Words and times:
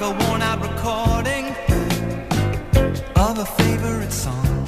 like 0.00 0.14
a 0.14 0.24
worn 0.26 0.42
out 0.42 0.60
recording 0.60 1.46
of 3.16 3.38
a 3.38 3.44
favorite 3.44 4.12
song. 4.12 4.66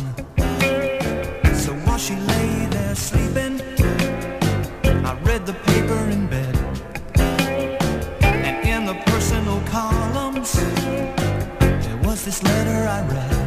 So 1.54 1.72
while 1.84 1.98
she 1.98 2.14
lay 2.16 2.66
there 2.70 2.94
sleeping, 2.94 3.60
I 5.04 5.16
read 5.22 5.46
the 5.46 5.54
paper 5.66 6.10
in 6.10 6.26
bed. 6.26 6.56
And 8.22 8.66
in 8.66 8.86
the 8.86 8.94
personal 9.06 9.60
columns, 9.66 10.52
there 10.52 12.00
was 12.02 12.24
this 12.24 12.42
letter 12.42 12.88
I 12.88 13.06
read. 13.06 13.39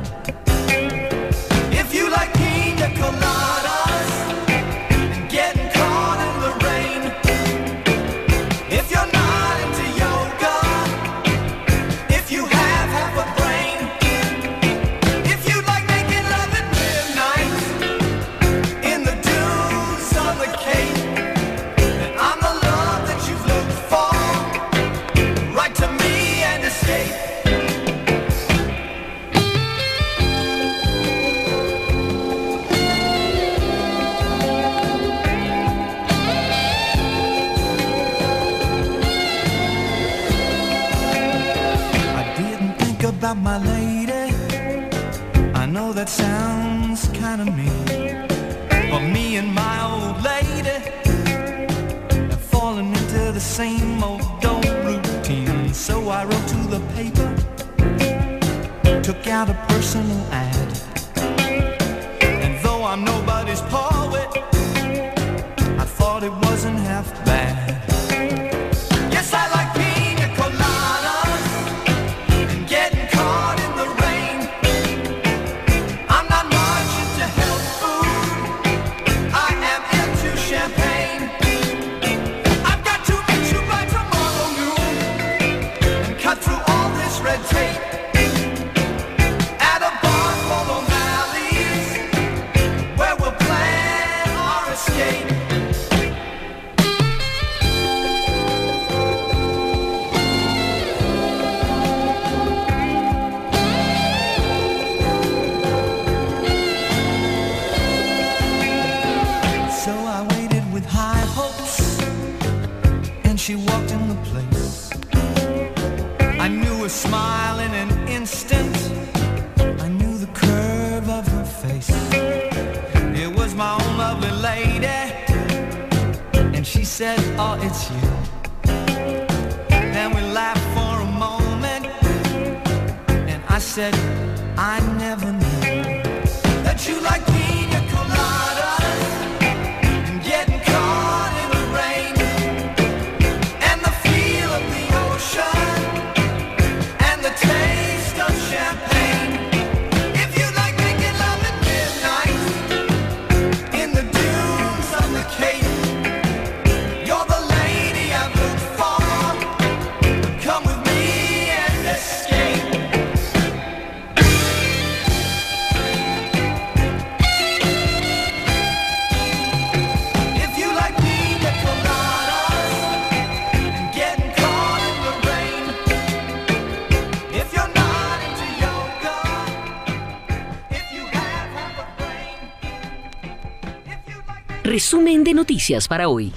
Resumen 184.94 185.24
de 185.24 185.34
noticias 185.34 185.88
para 185.88 186.08
hoy. 186.08 186.32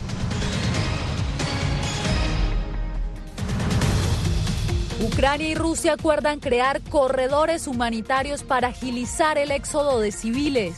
Ucrania 5.02 5.48
y 5.48 5.54
Rusia 5.54 5.92
acuerdan 5.92 6.40
crear 6.40 6.80
corredores 6.80 7.66
humanitarios 7.66 8.44
para 8.44 8.68
agilizar 8.68 9.36
el 9.36 9.50
éxodo 9.50 10.00
de 10.00 10.10
civiles. 10.10 10.74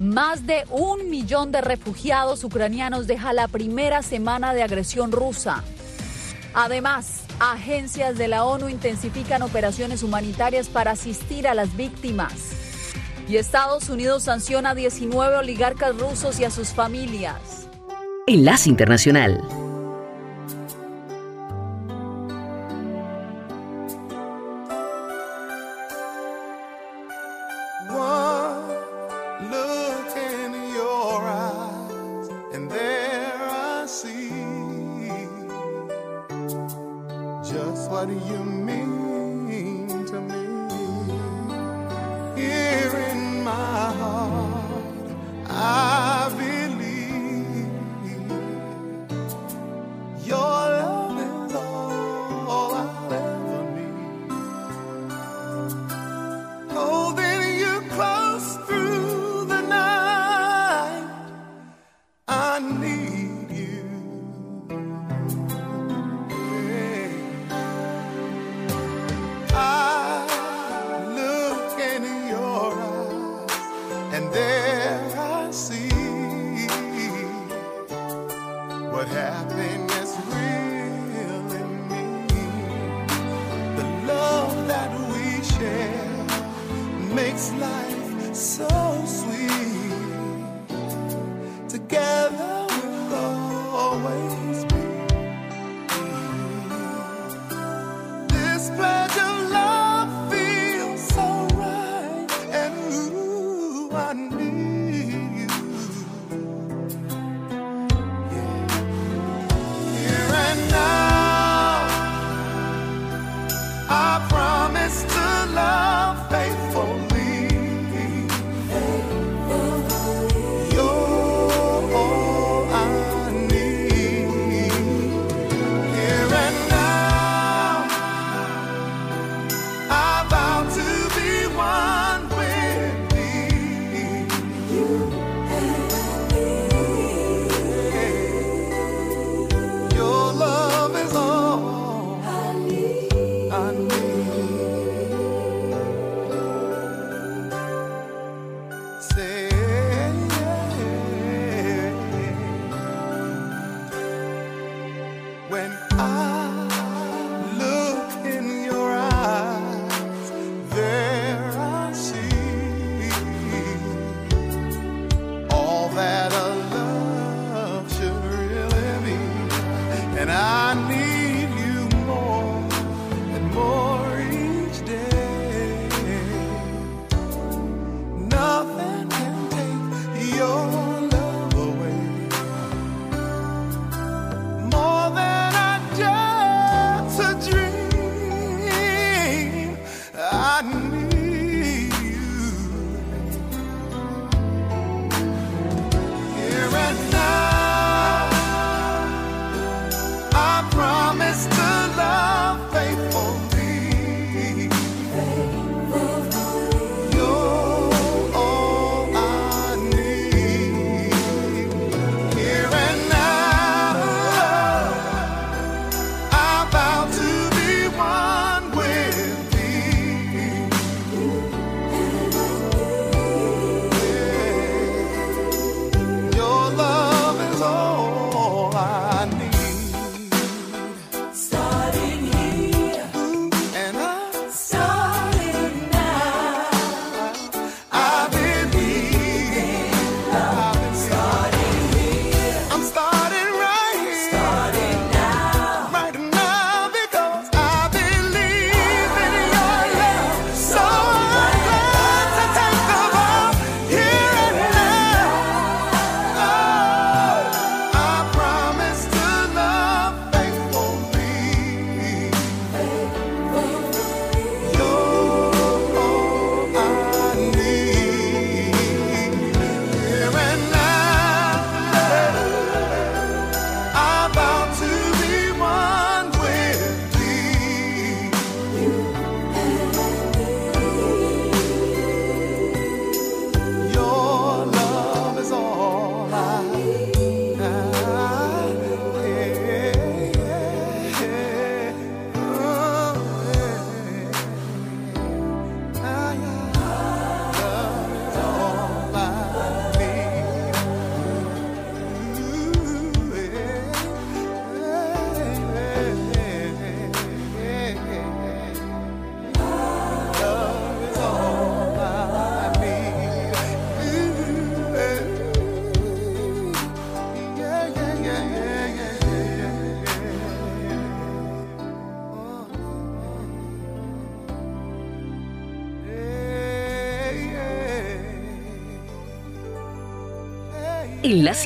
Más 0.00 0.44
de 0.44 0.64
un 0.70 1.08
millón 1.08 1.52
de 1.52 1.60
refugiados 1.60 2.42
ucranianos 2.42 3.06
deja 3.06 3.32
la 3.32 3.46
primera 3.46 4.02
semana 4.02 4.52
de 4.52 4.64
agresión 4.64 5.12
rusa. 5.12 5.62
Además, 6.52 7.20
agencias 7.38 8.18
de 8.18 8.26
la 8.26 8.44
ONU 8.44 8.68
intensifican 8.68 9.42
operaciones 9.42 10.02
humanitarias 10.02 10.68
para 10.68 10.90
asistir 10.90 11.46
a 11.46 11.54
las 11.54 11.76
víctimas. 11.76 12.51
Y 13.28 13.36
Estados 13.36 13.88
Unidos 13.88 14.24
sanciona 14.24 14.70
a 14.70 14.74
19 14.74 15.36
oligarcas 15.36 15.96
rusos 15.96 16.40
y 16.40 16.44
a 16.44 16.50
sus 16.50 16.68
familias. 16.68 17.68
Enlace 18.26 18.68
Internacional. 18.68 19.61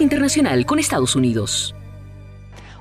Internacional 0.01 0.65
con 0.65 0.79
Estados 0.79 1.15
Unidos. 1.17 1.75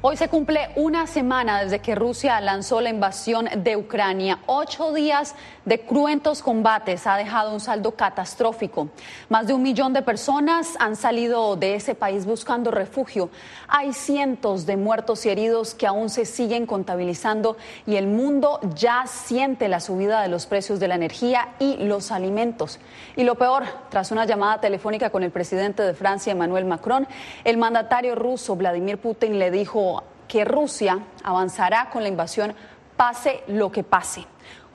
Hoy 0.02 0.16
se 0.16 0.30
cumple 0.30 0.70
una 0.78 1.08
semana 1.08 1.62
desde 1.62 1.80
que 1.80 1.94
Rusia 1.94 2.40
lanzó 2.40 2.80
la 2.80 2.90
invasión 2.90 3.50
de 3.58 3.76
Ucrania. 3.76 4.35
Ocho 4.58 4.94
días 4.94 5.36
de 5.66 5.82
cruentos 5.82 6.42
combates 6.42 7.08
ha 7.08 7.18
dejado 7.18 7.52
un 7.52 7.60
saldo 7.60 7.92
catastrófico. 7.92 8.88
Más 9.28 9.48
de 9.48 9.54
un 9.54 9.62
millón 9.62 9.92
de 9.92 10.02
personas 10.02 10.78
han 10.80 10.96
salido 10.96 11.58
de 11.58 11.76
ese 11.76 11.94
país 11.94 12.26
buscando 12.26 12.72
refugio. 12.72 13.30
Hay 13.68 13.92
cientos 13.92 14.66
de 14.66 14.78
muertos 14.78 15.26
y 15.26 15.30
heridos 15.30 15.76
que 15.76 15.88
aún 15.88 16.10
se 16.10 16.24
siguen 16.24 16.68
contabilizando 16.68 17.58
y 17.86 17.98
el 17.98 18.08
mundo 18.08 18.62
ya 18.76 19.08
siente 19.08 19.68
la 19.68 19.82
subida 19.82 20.22
de 20.22 20.30
los 20.30 20.46
precios 20.46 20.80
de 20.80 20.88
la 20.88 20.96
energía 20.96 21.50
y 21.60 21.76
los 21.76 22.14
alimentos. 22.14 22.80
Y 23.18 23.26
lo 23.26 23.36
peor, 23.36 23.66
tras 23.90 24.12
una 24.12 24.24
llamada 24.24 24.62
telefónica 24.62 25.10
con 25.10 25.24
el 25.24 25.32
presidente 25.32 25.84
de 25.84 25.94
Francia, 25.94 26.32
Emmanuel 26.32 26.64
Macron, 26.64 27.10
el 27.44 27.58
mandatario 27.58 28.16
ruso 28.16 28.56
Vladimir 28.56 29.00
Putin 29.00 29.38
le 29.38 29.52
dijo 29.52 30.02
que 30.30 30.46
Rusia 30.46 31.00
avanzará 31.24 31.90
con 31.92 32.04
la 32.04 32.10
invasión 32.10 32.56
pase 32.96 33.44
lo 33.48 33.72
que 33.72 33.84
pase. 33.84 34.26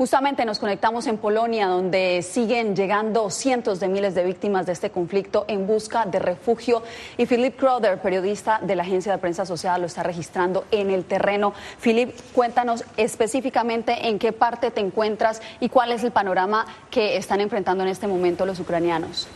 Justamente 0.00 0.46
nos 0.46 0.58
conectamos 0.58 1.06
en 1.06 1.18
Polonia, 1.18 1.66
donde 1.66 2.22
siguen 2.22 2.74
llegando 2.74 3.28
cientos 3.28 3.80
de 3.80 3.88
miles 3.88 4.14
de 4.14 4.24
víctimas 4.24 4.64
de 4.64 4.72
este 4.72 4.90
conflicto 4.90 5.44
en 5.46 5.66
busca 5.66 6.06
de 6.06 6.18
refugio. 6.18 6.82
Y 7.18 7.26
Philip 7.26 7.54
Crowder, 7.58 8.00
periodista 8.00 8.60
de 8.62 8.76
la 8.76 8.82
agencia 8.82 9.12
de 9.12 9.18
prensa 9.18 9.42
asociada, 9.42 9.76
lo 9.76 9.84
está 9.84 10.02
registrando 10.02 10.64
en 10.70 10.88
el 10.88 11.04
terreno. 11.04 11.52
Philip, 11.82 12.14
cuéntanos 12.32 12.82
específicamente 12.96 14.08
en 14.08 14.18
qué 14.18 14.32
parte 14.32 14.70
te 14.70 14.80
encuentras 14.80 15.42
y 15.60 15.68
cuál 15.68 15.92
es 15.92 16.02
el 16.02 16.12
panorama 16.12 16.64
que 16.90 17.18
están 17.18 17.42
enfrentando 17.42 17.84
en 17.84 17.90
este 17.90 18.06
momento 18.06 18.46
los 18.46 18.58
ucranianos. 18.58 19.28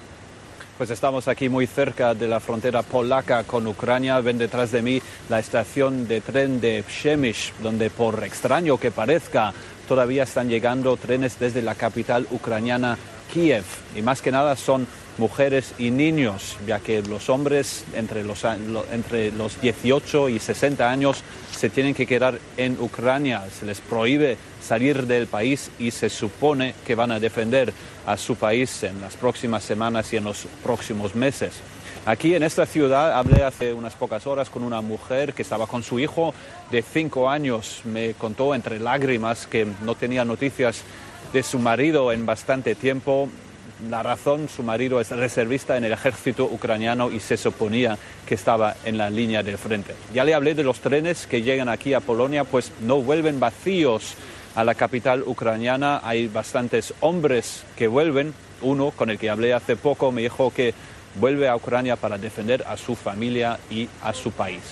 Pues 0.77 0.91
estamos 0.91 1.29
aquí 1.29 1.49
muy 1.49 1.69
cerca 1.69 2.15
de 2.15 2.27
la 2.27 2.41
frontera 2.41 2.83
polaca 2.83 3.45
con 3.45 3.65
Ucrania. 3.69 4.19
Ven 4.19 4.39
detrás 4.39 4.73
de 4.73 4.83
mí 4.83 5.01
la 5.29 5.39
estación 5.39 6.09
de 6.09 6.21
tren 6.21 6.61
de 6.61 6.83
Przemyśl, 6.83 7.53
donde 7.63 7.91
por 7.91 8.25
extraño 8.25 8.77
que 8.77 8.91
parezca, 8.91 9.53
todavía 9.87 10.25
están 10.25 10.49
llegando 10.49 10.97
trenes 10.97 11.39
desde 11.39 11.63
la 11.63 11.77
capital 11.77 12.27
ucraniana 12.33 12.99
Kiev. 13.33 13.63
Y 13.95 14.03
más 14.03 14.21
que 14.21 14.33
nada 14.33 14.57
son 14.57 14.89
mujeres 15.17 15.75
y 15.79 15.93
niños, 15.93 16.57
ya 16.67 16.81
que 16.81 17.03
los 17.03 17.29
hombres 17.29 17.85
entre 17.95 18.25
los, 18.25 18.43
entre 18.45 19.31
los 19.31 19.61
18 19.61 20.29
y 20.29 20.41
60 20.41 20.91
años 20.91 21.23
se 21.53 21.71
tienen 21.71 21.95
que 21.95 22.05
quedar 22.05 22.41
en 22.57 22.81
Ucrania. 22.81 23.45
Se 23.57 23.65
les 23.65 23.81
prohíbe 23.81 24.37
salir 24.61 25.07
del 25.07 25.29
país 25.29 25.71
y 25.79 25.93
se 25.93 26.09
supone 26.11 26.75
que 26.85 26.97
van 26.97 27.13
a 27.13 27.21
defender 27.21 27.73
a 28.07 28.17
su 28.17 28.37
país 28.37 28.83
en 28.83 29.01
las 29.01 29.17
próximas 29.17 29.63
semanas 29.63 30.13
y 30.13 30.17
en 30.17 30.25
los 30.25 30.47
próximos 30.63 31.15
meses. 31.15 31.55
Aquí 32.07 32.35
en 32.35 32.43
esta 32.43 32.67
ciudad 32.67 33.15
hablé 33.15 33.45
hace 33.45 33.73
unas 33.73 33.95
pocas 33.95 34.27
horas 34.27 34.51
con 34.51 34.63
una 34.63 34.83
mujer 34.83 35.33
que 35.33 35.41
estaba 35.41 35.67
con 35.67 35.83
su 35.83 35.99
hijo 35.99 36.35
de 36.71 36.83
cinco 36.83 37.31
años. 37.31 37.81
Me 37.85 38.13
contó 38.13 38.55
entre 38.55 38.79
lágrimas 38.79 39.47
que 39.47 39.67
no 39.83 39.95
tenía 39.95 40.23
noticias 40.23 40.83
de 41.33 41.43
su 41.43 41.59
marido 41.59 42.13
en 42.13 42.27
bastante 42.27 42.75
tiempo. 42.75 43.31
La 43.89 44.03
razón, 44.03 44.51
su 44.55 44.63
marido 44.63 45.01
es 45.01 45.09
reservista 45.11 45.79
en 45.79 45.85
el 45.85 45.93
ejército 45.93 46.45
ucraniano 46.45 47.11
y 47.11 47.21
se 47.21 47.39
suponía 47.39 47.97
que 48.27 48.35
estaba 48.35 48.77
en 48.85 48.99
la 48.99 49.09
línea 49.09 49.43
del 49.43 49.57
frente. 49.57 49.95
Ya 50.13 50.25
le 50.25 50.35
hablé 50.35 50.55
de 50.55 50.63
los 50.63 50.81
trenes 50.81 51.27
que 51.27 51.41
llegan 51.41 51.71
aquí 51.71 51.95
a 51.95 52.01
Polonia, 52.01 52.45
pues 52.45 52.71
no 52.83 53.01
vuelven 53.01 53.41
vacíos 53.41 54.15
a 54.55 54.65
la 54.65 54.75
capital 54.75 55.23
ucraniana. 55.27 56.01
Hay 56.03 56.29
bastantes 56.29 56.95
hombres 57.01 57.65
que 57.77 57.89
vuelven. 57.89 58.35
Uno 58.63 58.91
con 58.93 59.11
el 59.11 59.19
que 59.19 59.31
hablé 59.31 59.53
hace 59.53 59.77
poco 59.77 60.13
me 60.13 60.23
dijo 60.23 60.53
que 60.53 60.75
vuelve 61.17 61.49
a 61.49 61.57
Ucrania 61.57 61.97
para 61.97 62.19
defender 62.19 62.65
a 62.67 62.77
su 62.77 62.95
familia 62.95 63.59
y 63.71 63.89
a 64.03 64.13
su 64.13 64.33
país. 64.33 64.63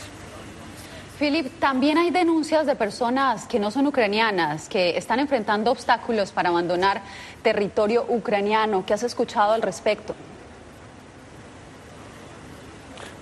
Philip, 1.18 1.60
también 1.60 1.98
hay 1.98 2.10
denuncias 2.10 2.66
de 2.66 2.74
personas 2.74 3.46
que 3.46 3.60
no 3.60 3.70
son 3.70 3.86
ucranianas, 3.86 4.68
que 4.68 4.96
están 4.96 5.20
enfrentando 5.20 5.70
obstáculos 5.70 6.32
para 6.32 6.48
abandonar 6.48 7.02
territorio 7.42 8.04
ucraniano. 8.08 8.84
¿Qué 8.84 8.94
has 8.94 9.04
escuchado 9.04 9.52
al 9.52 9.62
respecto? 9.62 10.16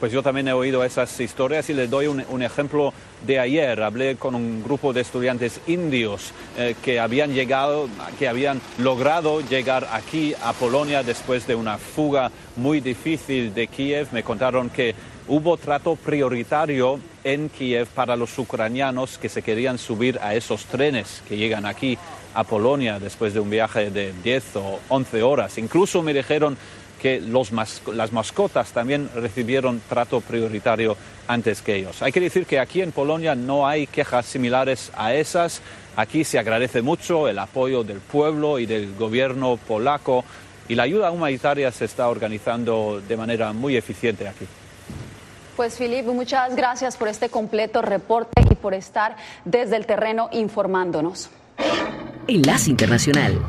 Pues 0.00 0.12
yo 0.12 0.22
también 0.22 0.48
he 0.48 0.54
oído 0.54 0.82
esas 0.82 1.20
historias 1.20 1.68
y 1.68 1.74
les 1.74 1.90
doy 1.90 2.06
un, 2.06 2.42
ejemplo 2.42 2.94
de 3.26 3.38
ayer. 3.38 3.82
Hablé 3.82 4.16
con 4.16 4.34
un 4.34 4.62
grupo 4.62 4.94
de 4.94 5.02
estudiantes 5.02 5.60
indios 5.66 6.32
eh, 6.56 6.74
que 6.82 6.98
habían 6.98 7.34
llegado, 7.34 7.86
que 8.18 8.26
habían 8.26 8.62
logrado 8.78 9.42
llegar 9.42 9.86
aquí 9.92 10.34
a 10.42 10.54
Polonia 10.54 11.02
después 11.02 11.46
de 11.46 11.54
una 11.54 11.76
fuga 11.76 12.30
muy 12.56 12.80
difícil 12.80 13.52
de 13.52 13.66
Kiev. 13.66 14.08
Me 14.12 14.22
contaron 14.22 14.70
que 14.70 14.94
hubo 15.28 15.58
trato 15.58 15.96
prioritario 15.96 16.98
en 17.22 17.50
Kiev 17.50 17.86
para 17.88 18.16
los 18.16 18.38
ucranianos 18.38 19.18
que 19.18 19.28
se 19.28 19.42
querían 19.42 19.76
subir 19.76 20.18
a 20.22 20.34
esos 20.34 20.64
trenes 20.64 21.22
que 21.28 21.36
llegan 21.36 21.66
aquí 21.66 21.98
a 22.32 22.44
Polonia 22.44 22.98
después 22.98 23.34
de 23.34 23.40
un 23.40 23.50
viaje 23.50 23.90
de 23.90 24.14
10 24.22 24.56
o 24.56 24.80
11 24.88 25.22
horas. 25.22 25.58
Incluso 25.58 26.02
me 26.02 26.14
dijeron 26.14 26.56
que 27.00 27.20
los 27.20 27.52
mas 27.52 27.82
las 27.92 28.12
mascotas 28.12 28.72
también 28.72 29.10
recibieron 29.14 29.80
trato 29.88 30.20
prioritario 30.20 30.96
antes 31.26 31.62
que 31.62 31.76
ellos. 31.76 32.02
Hay 32.02 32.12
que 32.12 32.20
decir 32.20 32.46
que 32.46 32.58
aquí 32.58 32.82
en 32.82 32.92
Polonia 32.92 33.34
no 33.34 33.66
hay 33.66 33.86
quejas 33.86 34.26
similares 34.26 34.92
a 34.96 35.14
esas. 35.14 35.62
Aquí 35.96 36.24
se 36.24 36.38
agradece 36.38 36.82
mucho 36.82 37.28
el 37.28 37.38
apoyo 37.38 37.82
del 37.82 37.98
pueblo 37.98 38.58
y 38.58 38.66
del 38.66 38.94
gobierno 38.94 39.56
polaco 39.56 40.24
y 40.68 40.74
la 40.76 40.84
ayuda 40.84 41.10
humanitaria 41.10 41.72
se 41.72 41.84
está 41.84 42.08
organizando 42.08 43.02
de 43.06 43.16
manera 43.16 43.52
muy 43.52 43.76
eficiente 43.76 44.28
aquí. 44.28 44.46
Pues 45.56 45.76
Filip, 45.76 46.06
muchas 46.06 46.54
gracias 46.54 46.96
por 46.96 47.08
este 47.08 47.28
completo 47.28 47.82
reporte 47.82 48.40
y 48.50 48.54
por 48.54 48.72
estar 48.72 49.16
desde 49.44 49.76
el 49.76 49.84
terreno 49.84 50.28
informándonos. 50.32 51.28
Enlace 52.28 52.70
Internacional. 52.70 53.40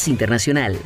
Enlace 0.00 0.10
Internacional. 0.10 0.78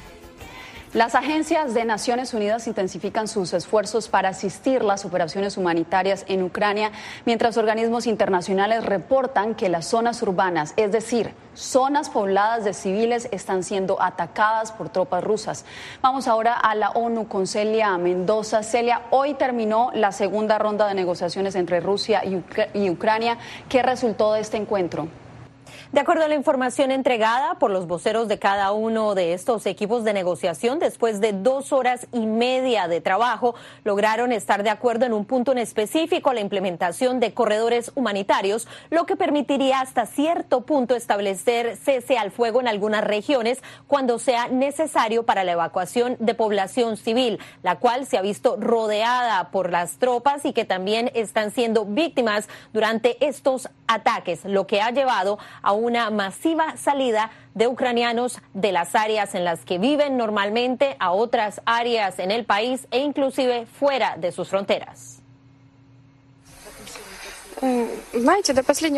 Las 0.93 1.17
agencias 1.17 1.75
de 1.75 1.85
Naciones 1.85 2.35
Unidas 2.35 2.69
intensifican 2.69 3.27
sus 3.27 3.53
esfuerzos 3.53 4.09
para 4.09 4.29
asistir 4.29 4.85
las 4.85 5.05
operaciones 5.05 5.57
humanitarias 5.57 6.25
en 6.29 6.45
Ucrania, 6.45 6.93
mientras 7.25 7.57
organismos 7.57 8.07
internacionales 8.07 8.85
reportan 8.85 9.57
que 9.57 9.69
las 9.69 9.87
zonas 9.87 10.23
urbanas, 10.23 10.73
es 10.77 10.93
decir, 10.93 11.33
zonas 11.55 12.11
pobladas 12.11 12.65
de 12.65 12.75
civiles, 12.75 13.29
están 13.33 13.65
siendo 13.65 14.01
atacadas 14.01 14.71
por 14.71 14.89
tropas 14.89 15.25
rusas. 15.25 15.65
Vamos 16.01 16.29
ahora 16.29 16.55
a 16.55 16.77
la 16.77 16.91
ONU 16.91 17.27
con 17.27 17.49
Celia 17.49 17.97
Mendoza. 17.99 18.63
Celia, 18.63 19.03
hoy 19.11 19.35
terminó 19.35 19.91
la 19.95 20.13
segunda 20.13 20.59
ronda 20.59 20.87
de 20.87 20.95
negociaciones 20.95 21.57
entre 21.57 21.81
Rusia 21.81 22.23
y, 22.25 22.41
y 22.73 22.91
Ucrania. 22.91 23.39
¿Qué 23.69 23.83
resultó 23.83 24.33
de 24.33 24.41
este 24.43 24.59
encuentro? 24.59 25.09
De 25.95 26.01
acuerdo 26.01 26.25
a 26.25 26.29
la 26.29 26.35
información 26.35 26.91
entregada 26.91 27.55
por 27.61 27.71
los 27.71 27.87
voceros 27.87 28.27
de 28.27 28.41
cada 28.41 28.73
uno 28.73 29.15
de 29.15 29.33
estos 29.33 29.65
equipos 29.65 30.03
de 30.03 30.13
negociación, 30.13 30.81
después 30.81 31.21
de 31.21 31.33
dos 31.33 31.73
horas 31.73 32.09
y 32.13 32.27
media 32.27 32.89
de 32.89 33.01
trabajo, 33.01 33.55
lograron 33.85 34.33
estar 34.33 34.65
de 34.65 34.71
acuerdo 34.71 35.07
en 35.07 35.13
un 35.13 35.25
punto 35.25 35.53
en 35.53 35.59
específico, 35.59 36.33
la 36.33 36.41
implementación 36.41 37.21
de 37.21 37.33
corredores 37.33 37.93
humanitarios, 37.95 38.67
lo 38.91 39.07
que 39.07 39.15
permitiría 39.15 39.79
hasta 39.79 40.07
cierto 40.07 40.63
punto 40.63 40.97
establecer 40.97 41.77
cese 41.77 42.19
al 42.19 42.33
fuego 42.33 42.61
en 42.61 42.67
algunas 42.67 43.05
regiones 43.05 43.63
cuando 43.87 44.19
sea 44.19 44.49
necesario 44.49 45.23
para 45.23 45.45
la 45.45 45.53
evacuación 45.53 46.17
de 46.19 46.35
población 46.35 46.97
civil, 46.97 47.39
la 47.63 47.79
cual 47.79 48.05
se 48.07 48.19
ha 48.19 48.23
visto 48.23 48.57
rodeada 48.59 49.53
por 49.53 49.71
las 49.71 49.99
tropas 49.99 50.45
y 50.45 50.53
que 50.53 50.65
también 50.65 51.13
están 51.15 51.53
siendo 51.53 51.85
víctimas 51.85 52.49
durante 52.73 53.25
estos 53.25 53.69
ataques, 53.87 54.45
lo 54.45 54.67
que 54.67 54.81
ha 54.81 54.91
llevado 54.91 55.39
a 55.63 55.73
una 55.85 56.11
masiva 56.11 56.77
salida 56.77 57.31
de 57.55 57.69
ucranianos 57.69 58.41
de 58.55 58.73
las 58.73 58.95
áreas 58.95 59.35
en 59.35 59.45
las 59.45 59.65
que 59.65 59.79
viven 59.79 60.17
normalmente 60.17 60.97
a 60.99 61.13
otras 61.13 61.61
áreas 61.67 62.19
en 62.19 62.31
el 62.31 62.45
país 62.45 62.89
e 62.91 62.99
inclusive 63.01 63.67
fuera 63.67 64.17
de 64.17 64.33
sus 64.33 64.49
fronteras. 64.49 65.21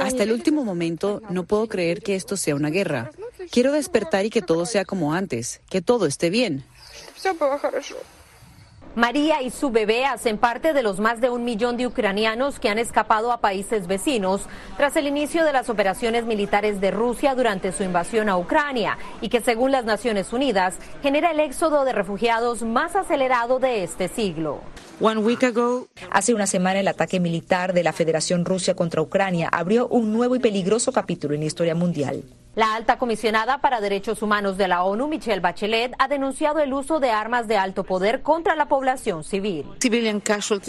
Hasta 0.06 0.22
el 0.22 0.32
último 0.32 0.64
momento 0.64 1.20
no 1.28 1.44
puedo 1.44 1.68
creer 1.68 2.02
que 2.02 2.14
esto 2.14 2.36
sea 2.36 2.54
una 2.54 2.70
guerra. 2.70 3.10
Quiero 3.50 3.72
despertar 3.72 4.24
y 4.24 4.30
que 4.30 4.42
todo 4.42 4.66
sea 4.66 4.84
como 4.84 5.12
antes, 5.12 5.60
que 5.68 5.82
todo 5.82 6.06
esté 6.06 6.30
bien. 6.30 6.64
María 8.96 9.42
y 9.42 9.50
su 9.50 9.68
bebé 9.68 10.06
hacen 10.06 10.38
parte 10.38 10.72
de 10.72 10.82
los 10.82 11.00
más 11.00 11.20
de 11.20 11.28
un 11.28 11.44
millón 11.44 11.76
de 11.76 11.86
ucranianos 11.86 12.58
que 12.58 12.70
han 12.70 12.78
escapado 12.78 13.30
a 13.30 13.42
países 13.42 13.86
vecinos 13.86 14.46
tras 14.78 14.96
el 14.96 15.06
inicio 15.06 15.44
de 15.44 15.52
las 15.52 15.68
operaciones 15.68 16.24
militares 16.24 16.80
de 16.80 16.90
Rusia 16.92 17.34
durante 17.34 17.72
su 17.72 17.82
invasión 17.82 18.30
a 18.30 18.38
Ucrania 18.38 18.96
y 19.20 19.28
que 19.28 19.42
según 19.42 19.70
las 19.70 19.84
Naciones 19.84 20.32
Unidas 20.32 20.76
genera 21.02 21.32
el 21.32 21.40
éxodo 21.40 21.84
de 21.84 21.92
refugiados 21.92 22.62
más 22.62 22.96
acelerado 22.96 23.58
de 23.58 23.84
este 23.84 24.08
siglo. 24.08 24.62
Hace 26.10 26.32
una 26.32 26.46
semana 26.46 26.80
el 26.80 26.88
ataque 26.88 27.20
militar 27.20 27.74
de 27.74 27.82
la 27.82 27.92
Federación 27.92 28.46
Rusia 28.46 28.74
contra 28.74 29.02
Ucrania 29.02 29.50
abrió 29.52 29.88
un 29.88 30.10
nuevo 30.14 30.36
y 30.36 30.38
peligroso 30.38 30.90
capítulo 30.90 31.34
en 31.34 31.40
la 31.40 31.46
historia 31.46 31.74
mundial. 31.74 32.24
La 32.56 32.74
alta 32.74 32.96
comisionada 32.96 33.58
para 33.58 33.82
derechos 33.82 34.22
humanos 34.22 34.56
de 34.56 34.66
la 34.66 34.82
ONU, 34.82 35.08
Michelle 35.08 35.40
Bachelet, 35.40 35.92
ha 35.98 36.08
denunciado 36.08 36.60
el 36.60 36.72
uso 36.72 37.00
de 37.00 37.10
armas 37.10 37.46
de 37.48 37.58
alto 37.58 37.84
poder 37.84 38.22
contra 38.22 38.56
la 38.56 38.66
población 38.66 39.24
civil. 39.24 39.66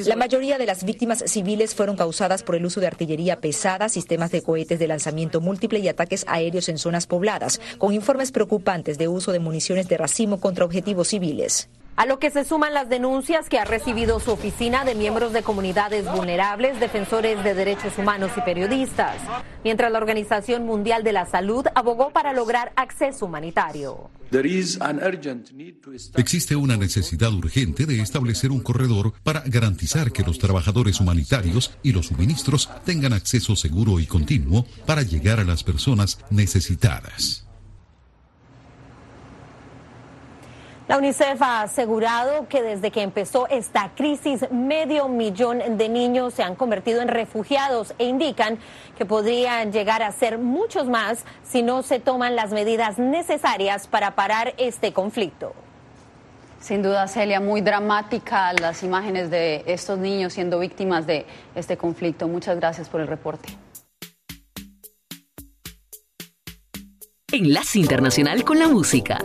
La 0.05 0.17
mayoría 0.17 0.57
de 0.57 0.65
las 0.65 0.83
víctimas 0.83 1.23
civiles 1.27 1.75
fueron 1.75 1.95
causadas 1.95 2.43
por 2.43 2.55
el 2.55 2.65
uso 2.65 2.81
de 2.81 2.87
artillería 2.87 3.39
pesada, 3.39 3.87
sistemas 3.87 4.31
de 4.31 4.41
cohetes 4.41 4.79
de 4.79 4.87
lanzamiento 4.89 5.39
múltiple 5.39 5.79
y 5.79 5.87
ataques 5.87 6.25
aéreos 6.27 6.67
en 6.67 6.77
zonas 6.77 7.07
pobladas, 7.07 7.61
con 7.77 7.93
informes 7.93 8.33
preocupantes 8.33 8.97
de 8.97 9.07
uso 9.07 9.31
de 9.31 9.39
municiones 9.39 9.87
de 9.87 9.95
racimo 9.95 10.41
contra 10.41 10.65
objetivos 10.65 11.07
civiles. 11.07 11.69
A 11.97 12.05
lo 12.05 12.19
que 12.19 12.29
se 12.29 12.45
suman 12.45 12.75
las 12.75 12.89
denuncias 12.89 13.49
que 13.49 13.57
ha 13.57 13.65
recibido 13.65 14.19
su 14.19 14.29
oficina 14.29 14.85
de 14.85 14.93
miembros 14.93 15.33
de 15.33 15.41
comunidades 15.41 16.05
vulnerables, 16.05 16.79
defensores 16.79 17.43
de 17.43 17.55
derechos 17.55 17.97
humanos 17.97 18.29
y 18.37 18.41
periodistas, 18.41 19.15
mientras 19.63 19.91
la 19.91 19.97
Organización 19.97 20.63
Mundial 20.63 21.03
de 21.03 21.11
la 21.11 21.25
Salud 21.25 21.65
abogó 21.73 22.11
para 22.11 22.33
lograr 22.33 22.71
acceso 22.75 23.25
humanitario. 23.25 24.11
Existe 26.17 26.55
una 26.55 26.77
necesidad 26.77 27.33
urgente 27.33 27.87
de 27.87 27.99
establecer 27.99 28.51
un 28.51 28.61
corredor 28.61 29.13
para 29.23 29.41
garantizar 29.47 30.11
que 30.11 30.21
los 30.21 30.37
trabajadores 30.37 30.99
humanitarios 30.99 31.79
y 31.81 31.93
los 31.93 32.05
suministros 32.07 32.69
tengan 32.85 33.13
acceso 33.13 33.55
seguro 33.55 33.99
y 33.99 34.05
continuo 34.05 34.67
para 34.85 35.01
llegar 35.01 35.39
a 35.39 35.45
las 35.45 35.63
personas 35.63 36.19
necesitadas. 36.29 37.46
La 40.87 40.97
UNICEF 40.97 41.41
ha 41.41 41.63
asegurado 41.63 42.47
que 42.47 42.61
desde 42.61 42.91
que 42.91 43.01
empezó 43.01 43.45
esta 43.49 43.91
crisis, 43.93 44.49
medio 44.51 45.09
millón 45.09 45.77
de 45.77 45.89
niños 45.89 46.33
se 46.33 46.43
han 46.43 46.55
convertido 46.55 47.01
en 47.01 47.09
refugiados 47.09 47.93
e 47.99 48.05
indican 48.05 48.57
que 48.97 49.05
podrían 49.05 49.73
llegar 49.73 50.01
a 50.01 50.13
ser 50.13 50.37
muchos 50.37 50.87
más 50.87 51.25
si 51.43 51.61
no 51.61 51.83
se 51.83 51.99
toman 51.99 52.37
las 52.37 52.51
medidas 52.51 52.99
necesarias 52.99 53.85
para 53.85 54.15
parar 54.15 54.53
este 54.57 54.93
conflicto. 54.93 55.53
Sin 56.61 56.81
duda, 56.81 57.09
Celia, 57.09 57.41
muy 57.41 57.59
dramática 57.59 58.53
las 58.53 58.81
imágenes 58.81 59.29
de 59.29 59.63
estos 59.67 59.99
niños 59.99 60.31
siendo 60.31 60.57
víctimas 60.57 61.05
de 61.05 61.25
este 61.53 61.75
conflicto. 61.75 62.29
Muchas 62.29 62.55
gracias 62.55 62.87
por 62.87 63.01
el 63.01 63.07
reporte. 63.07 63.49
Enlace 67.29 67.77
Internacional 67.77 68.45
con 68.45 68.57
la 68.57 68.69
Música. 68.69 69.19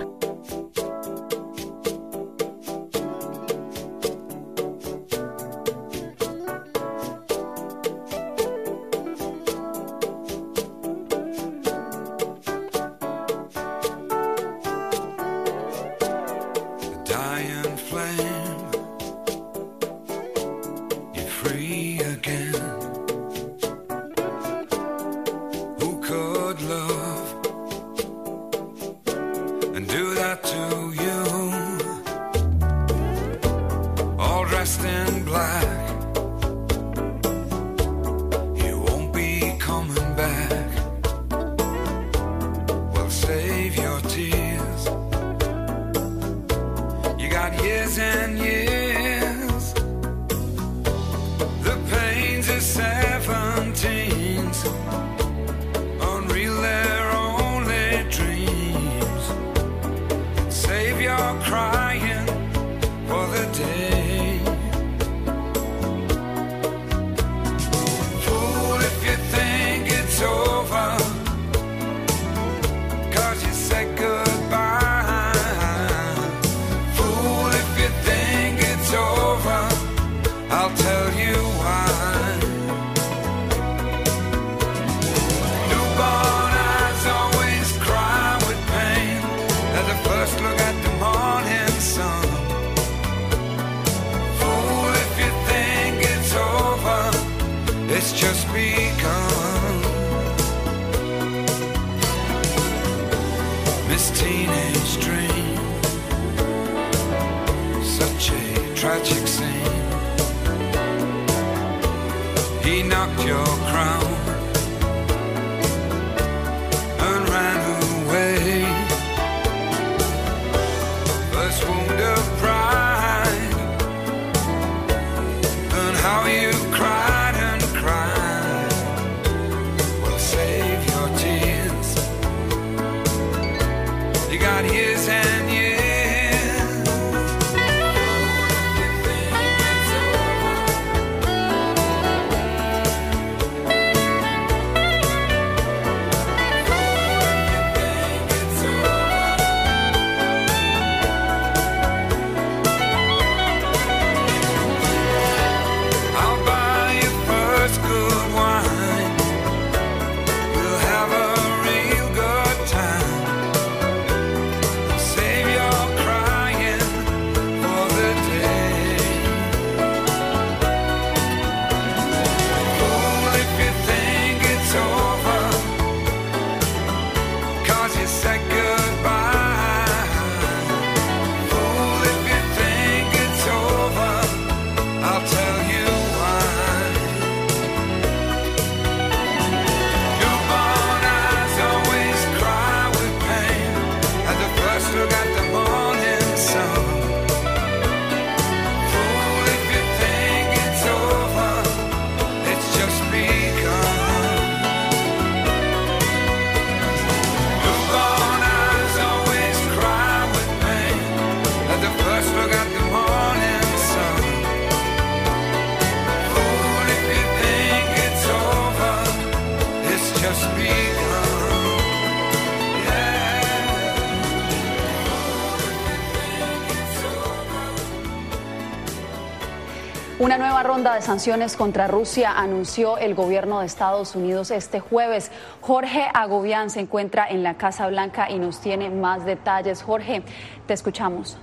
Sanciones 231.12 231.59
contra 231.59 231.88
Rusia 231.88 232.33
anunció 232.38 232.96
el 232.96 233.14
gobierno 233.14 233.61
de 233.61 233.66
Estados 233.66 234.16
Unidos 234.16 234.51
este 234.51 234.81
jueves. 234.81 235.31
Jorge 235.61 236.07
Agobián 236.14 236.70
se 236.70 236.81
encuentra 236.81 237.29
en 237.29 237.42
la 237.42 237.59
Casa 237.59 237.87
Blanca 237.88 238.31
y 238.31 238.38
nos 238.38 238.62
tiene 238.62 238.88
más 238.88 239.27
detalles. 239.27 239.83
Jorge, 239.83 240.22
te 240.66 240.72
escuchamos. 240.72 241.37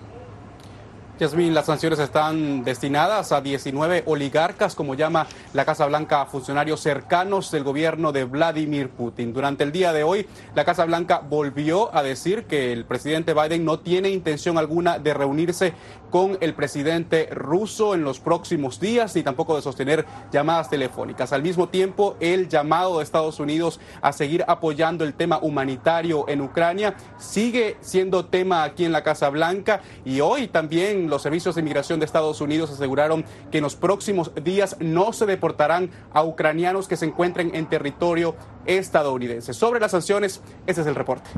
Yasmín, 1.20 1.54
las 1.54 1.66
sanciones 1.66 2.00
están 2.00 2.64
destinadas 2.64 3.34
a 3.34 3.42
19 3.42 4.04
oligarcas, 4.06 4.74
como 4.74 4.96
llama 4.96 5.28
la 5.52 5.66
Casa 5.66 5.86
Blanca, 5.86 6.26
funcionarios 6.28 6.80
cercanos 6.80 7.52
del 7.52 7.66
gobierno 7.66 8.14
de 8.14 8.24
Vladimir 8.24 8.90
Putin. 8.90 9.34
Durante 9.34 9.66
el 9.66 9.74
día 9.74 9.92
de 9.92 10.06
hoy, 10.06 10.26
la 10.56 10.64
Casa 10.64 10.86
Blanca 10.86 11.20
volvió 11.20 11.94
a 11.94 12.04
decir 12.04 12.46
que 12.46 12.72
el 12.72 12.86
presidente 12.86 13.34
Biden 13.34 13.66
no 13.66 13.80
tiene 13.80 14.10
intención 14.10 14.58
alguna 14.58 14.98
de 14.98 15.14
reunirse 15.14 15.74
con 16.10 16.38
el 16.42 16.54
presidente 16.54 17.30
ruso 17.32 17.94
en 17.94 18.04
los 18.04 18.20
próximos 18.20 18.80
días 18.80 19.16
ni 19.16 19.24
tampoco 19.24 19.56
de 19.56 19.62
sostener 19.62 20.06
llamadas 20.32 20.70
telefónicas. 20.70 21.34
Al 21.34 21.44
mismo 21.44 21.70
tiempo, 21.70 22.16
el 22.20 22.48
llamado 22.48 22.98
de 22.98 23.04
Estados 23.04 23.40
Unidos 23.40 23.80
a 24.02 24.14
seguir 24.14 24.44
apoyando 24.48 25.04
el 25.04 25.14
tema 25.14 25.40
humanitario 25.42 26.28
en 26.28 26.42
Ucrania 26.42 26.96
sigue 27.18 27.78
siendo 27.82 28.26
tema 28.26 28.64
aquí 28.64 28.86
en 28.86 28.92
la 28.92 29.04
Casa 29.04 29.30
Blanca 29.30 29.82
y 30.06 30.22
hoy 30.22 30.48
también 30.48 31.10
los 31.10 31.22
servicios 31.22 31.56
de 31.56 31.62
inmigración 31.62 32.00
de 32.00 32.06
Estados 32.06 32.42
Unidos 32.42 32.72
aseguraron 32.72 33.26
que 33.52 33.60
en 33.60 33.64
los 33.64 33.76
próximos 33.76 34.32
días 34.44 34.76
no 34.80 35.14
se 35.14 35.26
deportarán 35.26 35.92
a 36.14 36.24
ucranianos 36.24 36.88
que 36.88 36.98
se 36.98 37.06
encuentren 37.06 37.54
en 37.54 37.68
territorio 37.68 38.36
estadounidense. 38.66 39.54
Sobre 39.54 39.80
las 39.80 39.92
sanciones, 39.92 40.42
ese 40.68 40.82
es 40.82 40.88
el 40.88 40.96
reporte. 40.96 41.30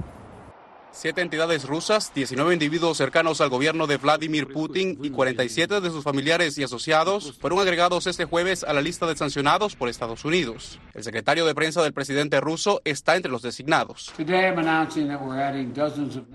Siete 0.94 1.22
entidades 1.22 1.66
rusas, 1.66 2.12
19 2.14 2.54
individuos 2.54 2.98
cercanos 2.98 3.40
al 3.40 3.50
gobierno 3.50 3.88
de 3.88 3.96
Vladimir 3.96 4.48
Putin 4.50 5.00
y 5.02 5.10
47 5.10 5.80
de 5.80 5.90
sus 5.90 6.04
familiares 6.04 6.58
y 6.58 6.64
asociados 6.64 7.38
fueron 7.40 7.60
agregados 7.60 8.08
este 8.08 8.26
jueves 8.26 8.66
a 8.66 8.74
la 8.74 8.82
lista 8.82 9.08
de 9.08 9.16
sancionados 9.16 9.78
por 9.78 9.88
Estados 9.88 10.26
Unidos. 10.26 10.80
El 10.94 11.04
secretario 11.04 11.46
de 11.46 11.56
prensa 11.56 11.82
del 11.82 11.94
presidente 11.94 12.42
ruso 12.42 12.82
está 12.84 13.16
entre 13.16 13.32
los 13.32 13.42
designados. 13.42 14.14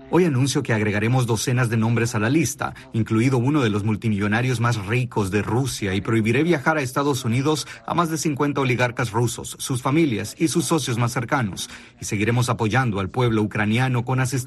Hoy 0.09 0.25
anuncio 0.25 0.63
que 0.63 0.73
agregaremos 0.73 1.27
docenas 1.27 1.69
de 1.69 1.77
nombres 1.77 2.15
a 2.15 2.19
la 2.19 2.29
lista, 2.31 2.73
incluido 2.93 3.37
uno 3.37 3.61
de 3.61 3.69
los 3.69 3.83
multimillonarios 3.83 4.59
más 4.59 4.83
ricos 4.87 5.29
de 5.29 5.43
Rusia, 5.43 5.93
y 5.93 6.01
prohibiré 6.01 6.41
viajar 6.41 6.77
a 6.77 6.81
Estados 6.81 7.25
Unidos 7.25 7.67
a 7.85 7.93
más 7.93 8.09
de 8.09 8.17
50 8.17 8.59
oligarcas 8.59 9.11
rusos, 9.11 9.55
sus 9.59 9.83
familias 9.83 10.35
y 10.39 10.47
sus 10.47 10.65
socios 10.65 10.97
más 10.97 11.13
cercanos. 11.13 11.69
Y 12.01 12.05
seguiremos 12.05 12.49
apoyando 12.49 12.99
al 12.99 13.09
pueblo 13.09 13.43
ucraniano 13.43 14.03
con 14.03 14.19
asistencia 14.19 14.46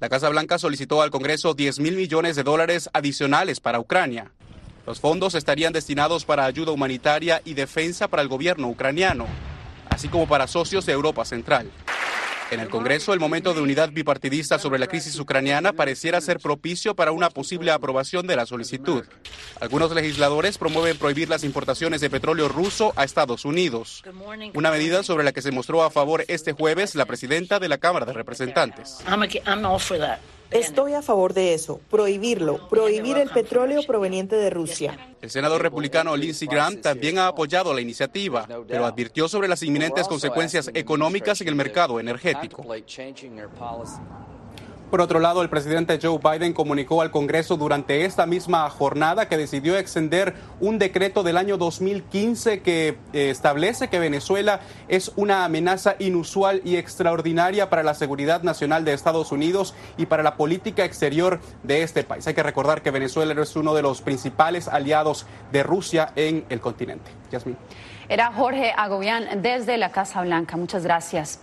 La 0.00 0.08
Casa 0.08 0.28
Blanca 0.28 0.58
solicitó 0.58 1.02
al 1.02 1.10
Congreso 1.10 1.54
10 1.54 1.80
mil 1.80 1.96
millones 1.96 2.36
de 2.36 2.42
dólares 2.42 2.88
adicionales 2.92 3.60
para 3.60 3.80
Ucrania. 3.80 4.30
Los 4.86 5.00
fondos 5.00 5.34
estarían 5.34 5.72
destinados 5.72 6.24
para 6.24 6.44
ayuda 6.44 6.72
humanitaria 6.72 7.42
y 7.44 7.54
defensa 7.54 8.08
para 8.08 8.22
el 8.22 8.28
gobierno 8.28 8.68
ucraniano, 8.68 9.26
así 9.90 10.08
como 10.08 10.26
para 10.26 10.46
socios 10.46 10.86
de 10.86 10.92
Europa 10.92 11.24
Central. 11.24 11.70
En 12.50 12.60
el 12.60 12.68
Congreso, 12.70 13.12
el 13.12 13.20
momento 13.20 13.52
de 13.52 13.60
unidad 13.60 13.90
bipartidista 13.92 14.58
sobre 14.58 14.78
la 14.78 14.86
crisis 14.86 15.18
ucraniana 15.18 15.74
pareciera 15.74 16.20
ser 16.20 16.38
propicio 16.38 16.94
para 16.94 17.12
una 17.12 17.28
posible 17.28 17.70
aprobación 17.70 18.26
de 18.26 18.36
la 18.36 18.46
solicitud. 18.46 19.04
Algunos 19.60 19.94
legisladores 19.94 20.56
promueven 20.56 20.96
prohibir 20.96 21.28
las 21.28 21.44
importaciones 21.44 22.00
de 22.00 22.08
petróleo 22.08 22.48
ruso 22.48 22.94
a 22.96 23.04
Estados 23.04 23.44
Unidos, 23.44 24.02
una 24.54 24.70
medida 24.70 25.02
sobre 25.02 25.24
la 25.24 25.32
que 25.32 25.42
se 25.42 25.52
mostró 25.52 25.82
a 25.82 25.90
favor 25.90 26.24
este 26.28 26.52
jueves 26.52 26.94
la 26.94 27.04
presidenta 27.04 27.58
de 27.58 27.68
la 27.68 27.76
Cámara 27.76 28.06
de 28.06 28.14
Representantes. 28.14 28.98
Estoy 30.50 30.94
a 30.94 31.02
favor 31.02 31.34
de 31.34 31.54
eso, 31.54 31.80
prohibirlo, 31.90 32.68
prohibir 32.68 33.18
el 33.18 33.28
petróleo 33.28 33.82
proveniente 33.86 34.36
de 34.36 34.50
Rusia. 34.50 34.98
El 35.20 35.30
senador 35.30 35.62
republicano 35.62 36.16
Lindsey 36.16 36.48
Graham 36.48 36.80
también 36.80 37.18
ha 37.18 37.28
apoyado 37.28 37.74
la 37.74 37.80
iniciativa, 37.80 38.48
pero 38.66 38.86
advirtió 38.86 39.28
sobre 39.28 39.48
las 39.48 39.62
inminentes 39.62 40.08
consecuencias 40.08 40.70
económicas 40.72 41.40
en 41.40 41.48
el 41.48 41.54
mercado 41.54 42.00
energético. 42.00 42.64
Por 44.90 45.02
otro 45.02 45.20
lado, 45.20 45.42
el 45.42 45.50
presidente 45.50 45.98
Joe 46.02 46.18
Biden 46.18 46.54
comunicó 46.54 47.02
al 47.02 47.10
Congreso 47.10 47.58
durante 47.58 48.06
esta 48.06 48.24
misma 48.24 48.68
jornada 48.70 49.28
que 49.28 49.36
decidió 49.36 49.76
extender 49.76 50.34
un 50.60 50.78
decreto 50.78 51.22
del 51.22 51.36
año 51.36 51.58
2015 51.58 52.62
que 52.62 52.96
eh, 53.12 53.28
establece 53.30 53.88
que 53.88 53.98
Venezuela 53.98 54.60
es 54.88 55.12
una 55.16 55.44
amenaza 55.44 55.96
inusual 55.98 56.62
y 56.64 56.76
extraordinaria 56.76 57.68
para 57.68 57.82
la 57.82 57.92
seguridad 57.92 58.42
nacional 58.42 58.86
de 58.86 58.94
Estados 58.94 59.30
Unidos 59.30 59.74
y 59.98 60.06
para 60.06 60.22
la 60.22 60.36
política 60.36 60.86
exterior 60.86 61.38
de 61.62 61.82
este 61.82 62.02
país. 62.02 62.26
Hay 62.26 62.34
que 62.34 62.42
recordar 62.42 62.80
que 62.80 62.90
Venezuela 62.90 63.34
es 63.40 63.56
uno 63.56 63.74
de 63.74 63.82
los 63.82 64.00
principales 64.00 64.68
aliados 64.68 65.26
de 65.52 65.62
Rusia 65.62 66.12
en 66.16 66.46
el 66.48 66.60
continente. 66.60 67.10
Yasmin. 67.30 67.58
Era 68.08 68.32
Jorge 68.32 68.72
Agobián 68.74 69.42
desde 69.42 69.76
la 69.76 69.92
Casa 69.92 70.22
Blanca. 70.22 70.56
Muchas 70.56 70.82
gracias. 70.82 71.40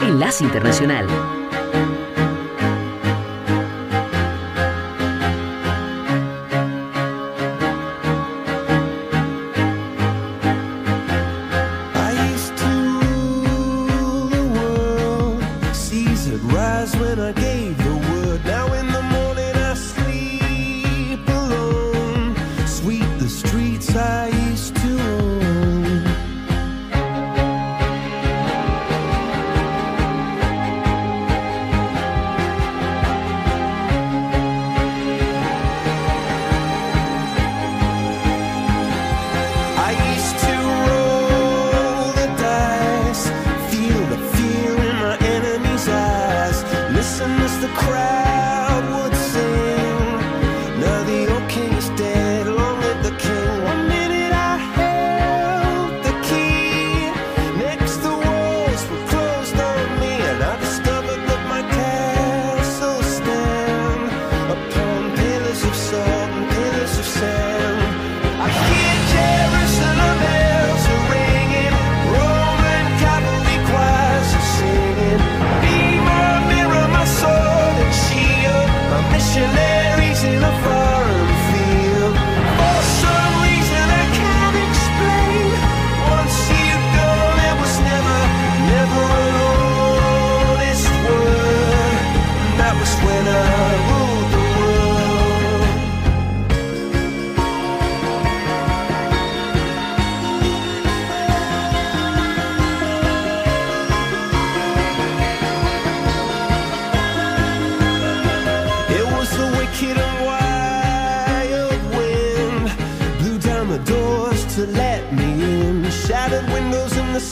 Enlace 0.00 0.44
Internacional. 0.44 1.06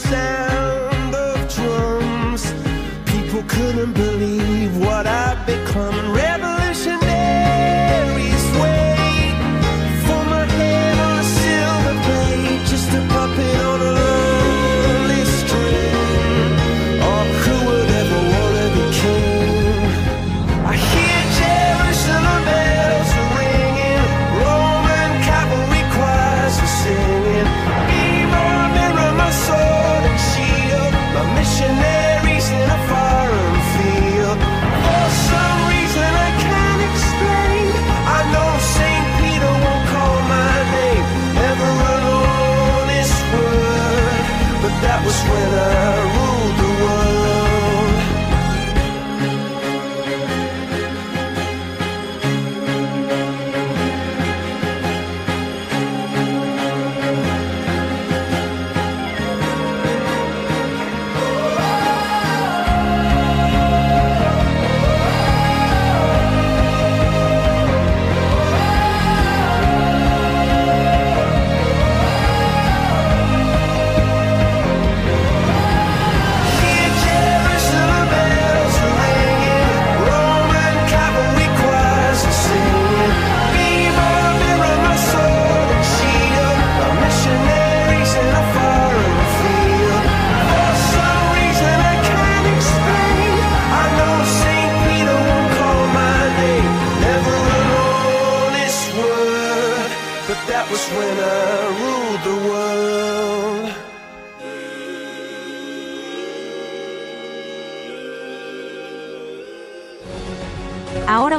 Sound 0.09 0.46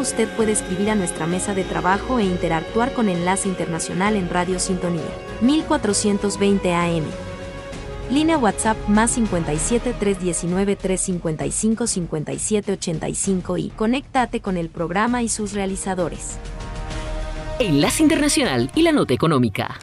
Usted 0.01 0.29
puede 0.37 0.53
escribir 0.53 0.91
a 0.91 0.95
nuestra 0.95 1.27
mesa 1.27 1.55
de 1.55 1.65
trabajo 1.65 2.21
e 2.21 2.25
interactuar 2.25 2.93
con 2.93 3.09
Enlace 3.09 3.49
Internacional 3.49 4.15
en 4.15 4.31
Radio 4.31 4.61
Sintonía 4.61 5.03
1420 5.41 6.73
AM. 6.73 7.05
Línea 8.09 8.39
WhatsApp 8.39 8.77
más 8.89 9.11
57 9.13 9.95
319 9.99 10.77
355 10.77 11.87
57 11.87 12.73
85 12.73 13.59
y 13.59 13.69
conéctate 13.71 14.41
con 14.41 14.57
el 14.57 14.69
programa 14.69 15.23
y 15.23 15.29
sus 15.29 15.53
realizadores. 15.53 16.39
Enlace 17.59 18.05
Internacional 18.05 18.71
y 18.77 18.83
la 18.83 18.93
Nota 18.93 19.15
Económica. 19.15 19.81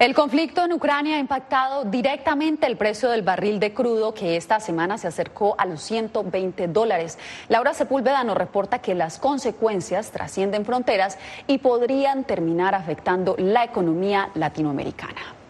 El 0.00 0.12
conflicto 0.12 0.64
en 0.64 0.72
Ucrania 0.72 1.16
ha 1.16 1.20
impactado 1.20 1.84
directamente 1.84 2.66
el 2.66 2.76
precio 2.76 3.10
del 3.10 3.22
barril 3.22 3.60
de 3.60 3.72
crudo 3.72 4.12
que 4.12 4.36
esta 4.36 4.58
semana 4.58 4.98
se 4.98 5.06
acercó 5.06 5.54
a 5.56 5.66
los 5.66 5.82
120 5.82 6.66
dólares. 6.66 7.16
Laura 7.48 7.74
Sepúlveda 7.74 8.24
nos 8.24 8.36
reporta 8.36 8.80
que 8.80 8.96
las 8.96 9.20
consecuencias 9.20 10.10
trascienden 10.10 10.64
fronteras 10.64 11.16
y 11.46 11.58
podrían 11.58 12.24
terminar 12.24 12.74
afectando 12.74 13.36
la 13.38 13.62
economía 13.62 14.30
latinoamericana. 14.34 15.43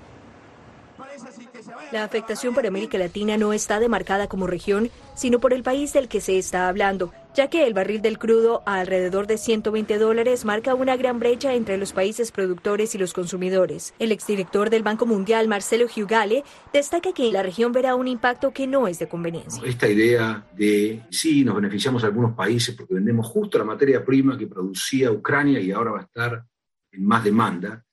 La 1.92 2.04
afectación 2.04 2.54
para 2.54 2.68
América 2.68 2.98
Latina 2.98 3.37
no 3.37 3.52
está 3.52 3.80
demarcada 3.80 4.26
como 4.26 4.46
región, 4.46 4.90
sino 5.14 5.40
por 5.40 5.52
el 5.52 5.62
país 5.62 5.92
del 5.92 6.08
que 6.08 6.20
se 6.20 6.38
está 6.38 6.68
hablando, 6.68 7.12
ya 7.34 7.48
que 7.48 7.66
el 7.66 7.74
barril 7.74 8.02
del 8.02 8.18
crudo 8.18 8.62
a 8.66 8.80
alrededor 8.80 9.26
de 9.26 9.38
120 9.38 9.98
dólares 9.98 10.44
marca 10.44 10.74
una 10.74 10.96
gran 10.96 11.18
brecha 11.18 11.54
entre 11.54 11.76
los 11.76 11.92
países 11.92 12.32
productores 12.32 12.94
y 12.94 12.98
los 12.98 13.12
consumidores. 13.12 13.94
El 13.98 14.12
exdirector 14.12 14.70
del 14.70 14.82
Banco 14.82 15.06
Mundial, 15.06 15.48
Marcelo 15.48 15.88
Giugale, 15.88 16.44
destaca 16.72 17.12
que 17.12 17.30
la 17.30 17.42
región 17.42 17.72
verá 17.72 17.94
un 17.94 18.08
impacto 18.08 18.52
que 18.52 18.66
no 18.66 18.88
es 18.88 18.98
de 18.98 19.08
conveniencia. 19.08 19.62
Esta 19.64 19.88
idea 19.88 20.44
de 20.56 21.02
sí, 21.10 21.44
nos 21.44 21.56
beneficiamos 21.56 22.04
a 22.04 22.06
algunos 22.06 22.34
países 22.34 22.74
porque 22.74 22.94
vendemos 22.94 23.26
justo 23.26 23.58
la 23.58 23.64
materia 23.64 24.04
prima 24.04 24.38
que 24.38 24.46
producía 24.46 25.10
Ucrania 25.10 25.60
y 25.60 25.70
ahora 25.70 25.92
va 25.92 26.00
a 26.00 26.04
estar 26.04 26.44
en 26.92 27.04
más 27.04 27.24
demanda, 27.24 27.84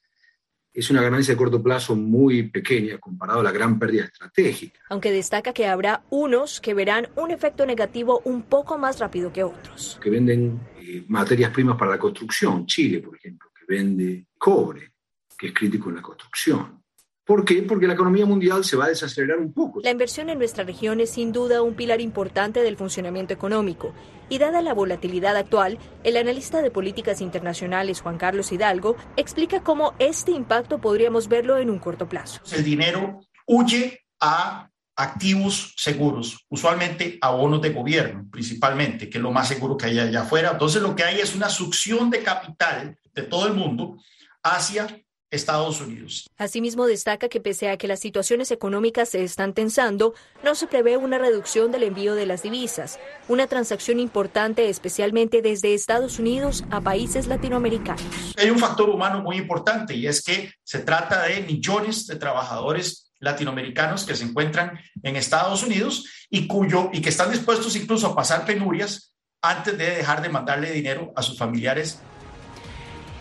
es 0.74 0.90
una 0.90 1.02
ganancia 1.02 1.34
de 1.34 1.38
corto 1.38 1.62
plazo 1.62 1.96
muy 1.96 2.44
pequeña 2.44 2.98
comparado 2.98 3.42
a 3.42 3.44
la 3.44 3.52
gran 3.52 3.78
pérdida 3.78 4.06
estratégica. 4.06 4.80
Aunque 4.90 5.12
destaca 5.12 5.54
que 5.54 5.68
habrá 5.68 6.04
unos 6.10 6.62
que 6.62 6.74
verán 6.74 7.10
un 7.16 7.32
efecto 7.32 7.66
negativo 7.66 8.22
un 8.24 8.44
poco 8.44 8.78
más 8.78 9.00
rápido 9.00 9.34
que 9.34 9.44
otros. 9.44 10.00
Que 10.02 10.10
venden 10.10 10.60
eh, 10.80 11.04
materias 11.08 11.52
primas 11.52 11.78
para 11.78 11.92
la 11.92 12.00
construcción, 12.00 12.66
Chile, 12.66 13.00
por 13.00 13.16
ejemplo, 13.18 13.50
que 13.54 13.66
vende 13.68 14.28
cobre, 14.38 14.94
que 15.38 15.48
es 15.48 15.54
crítico 15.54 15.90
en 15.90 15.96
la 15.96 16.02
construcción. 16.02 16.82
¿Por 17.24 17.46
qué? 17.46 17.62
Porque 17.64 17.88
la 17.88 17.94
economía 17.94 18.26
mundial 18.26 18.64
se 18.64 18.76
va 18.76 18.86
a 18.86 18.90
desacelerar 18.90 19.38
un 19.38 19.54
poco. 19.54 19.82
La 19.84 19.92
inversión 19.92 20.30
en 20.30 20.38
nuestra 20.38 20.64
región 20.64 21.00
es 21.00 21.12
sin 21.12 21.32
duda 21.32 21.62
un 21.62 21.76
pilar 21.76 22.02
importante 22.02 22.62
del 22.62 22.78
funcionamiento 22.78 23.34
económico 23.34 23.94
y 24.32 24.38
dada 24.38 24.62
la 24.62 24.74
volatilidad 24.74 25.36
actual, 25.36 25.78
el 26.06 26.16
analista 26.16 26.62
de 26.62 26.72
políticas 26.72 27.20
internacionales 27.20 28.00
Juan 28.00 28.18
Carlos 28.18 28.54
Hidalgo 28.54 28.96
explica 29.18 29.62
cómo 29.62 29.94
este 30.00 30.32
impacto 30.32 30.80
podríamos 30.80 31.28
verlo 31.28 31.58
en 31.58 31.70
un 31.70 31.80
corto 31.80 32.08
plazo. 32.08 32.40
El 32.54 32.64
dinero 32.64 33.20
huye 33.46 34.06
a 34.22 34.70
activos 34.96 35.74
seguros, 35.76 36.46
usualmente 36.48 37.18
a 37.20 37.32
bonos 37.32 37.62
de 37.62 37.72
gobierno, 37.72 38.26
principalmente, 38.32 39.10
que 39.10 39.18
es 39.18 39.22
lo 39.22 39.32
más 39.32 39.50
seguro 39.50 39.76
que 39.76 39.88
hay 39.88 40.00
allá 40.00 40.22
afuera. 40.22 40.52
Entonces 40.52 40.82
lo 40.82 40.96
que 40.96 41.04
hay 41.04 41.20
es 41.20 41.36
una 41.36 41.50
succión 41.50 42.10
de 42.10 42.24
capital 42.24 42.98
de 43.14 43.24
todo 43.24 43.48
el 43.48 43.54
mundo 43.54 43.98
hacia 44.44 44.88
Estados 45.32 45.80
Unidos. 45.80 46.30
Asimismo, 46.38 46.86
destaca 46.86 47.30
que 47.30 47.40
pese 47.40 47.70
a 47.70 47.78
que 47.78 47.88
las 47.88 48.02
situaciones 48.02 48.52
económicas 48.52 49.10
se 49.10 49.24
están 49.24 49.54
tensando, 49.54 50.14
no 50.44 50.56
se 50.56 50.68
prevé 50.68 50.98
una 50.98 51.18
reducción 51.18 51.72
del 51.72 51.84
envío 51.84 52.16
de 52.16 52.26
las 52.26 52.44
divisas, 52.44 53.00
una 53.30 53.48
transacción 53.48 54.00
importante 54.00 54.70
especialmente 54.70 55.42
desde 55.42 55.74
Estados 55.74 56.20
Unidos 56.20 56.66
a 56.70 56.82
países 56.82 57.28
latinoamericanos. 57.28 58.04
Hay 58.38 58.50
un 58.50 58.60
factor 58.60 58.90
humano 58.90 59.22
muy 59.22 59.38
importante 59.38 59.96
y 59.96 60.06
es 60.06 60.22
que 60.22 60.54
se 60.64 60.80
trata 60.80 61.24
de 61.24 61.42
millones 61.42 62.08
de 62.08 62.18
trabajadores 62.18 63.12
latinoamericanos 63.20 64.04
que 64.04 64.16
se 64.16 64.26
encuentran 64.26 64.80
en 65.02 65.16
Estados 65.16 65.64
Unidos 65.64 66.06
y, 66.30 66.48
cuyo, 66.48 66.90
y 66.92 67.02
que 67.02 67.10
están 67.10 67.32
dispuestos 67.32 67.76
incluso 67.76 68.08
a 68.08 68.16
pasar 68.16 68.46
penurias 68.46 69.14
antes 69.42 69.78
de 69.78 69.92
dejar 69.92 70.22
de 70.22 70.30
mandarle 70.30 70.72
dinero 70.72 71.14
a 71.16 71.22
sus 71.22 71.38
familiares 71.38 72.00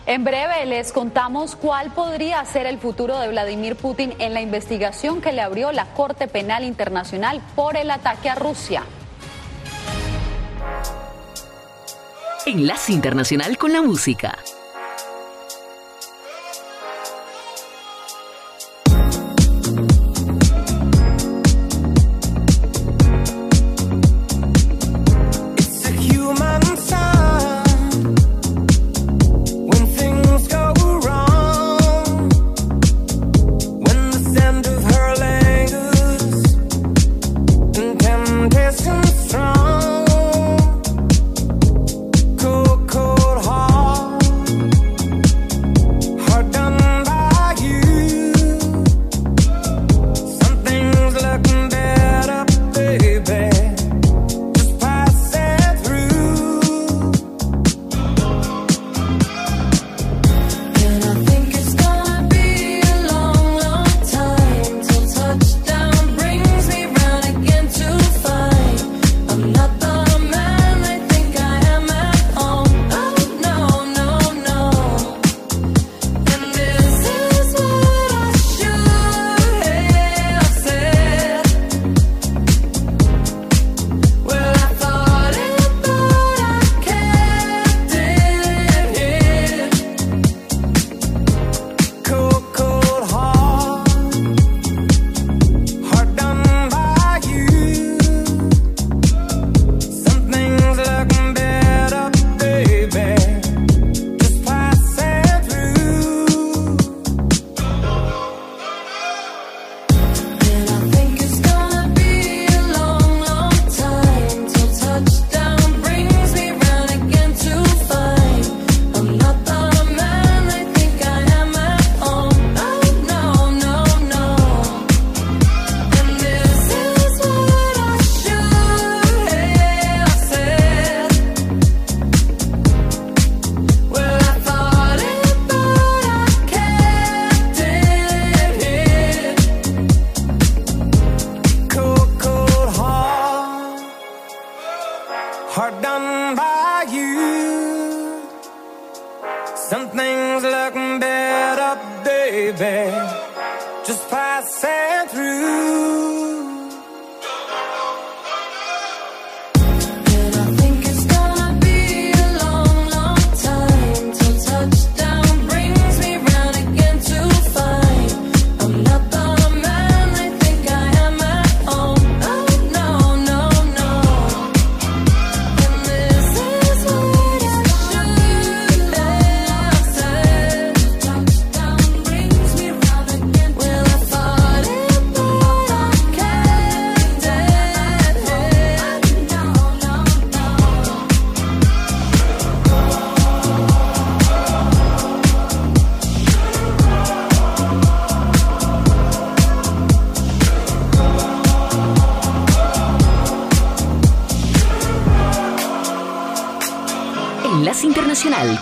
en 0.05 0.23
breve 0.23 0.65
les 0.65 0.91
contamos 0.91 1.55
cuál 1.55 1.91
podría 1.91 2.43
ser 2.45 2.65
el 2.65 2.77
futuro 2.79 3.19
de 3.19 3.27
Vladimir 3.29 3.75
Putin 3.75 4.13
en 4.19 4.33
la 4.33 4.41
investigación 4.41 5.21
que 5.21 5.31
le 5.31 5.41
abrió 5.41 5.71
la 5.71 5.85
Corte 5.93 6.27
Penal 6.27 6.63
Internacional 6.63 7.41
por 7.55 7.77
el 7.77 7.91
ataque 7.91 8.29
a 8.29 8.35
Rusia. 8.35 8.83
Enlace 12.45 12.91
Internacional 12.91 13.57
con 13.57 13.71
la 13.71 13.81
Música. 13.81 14.37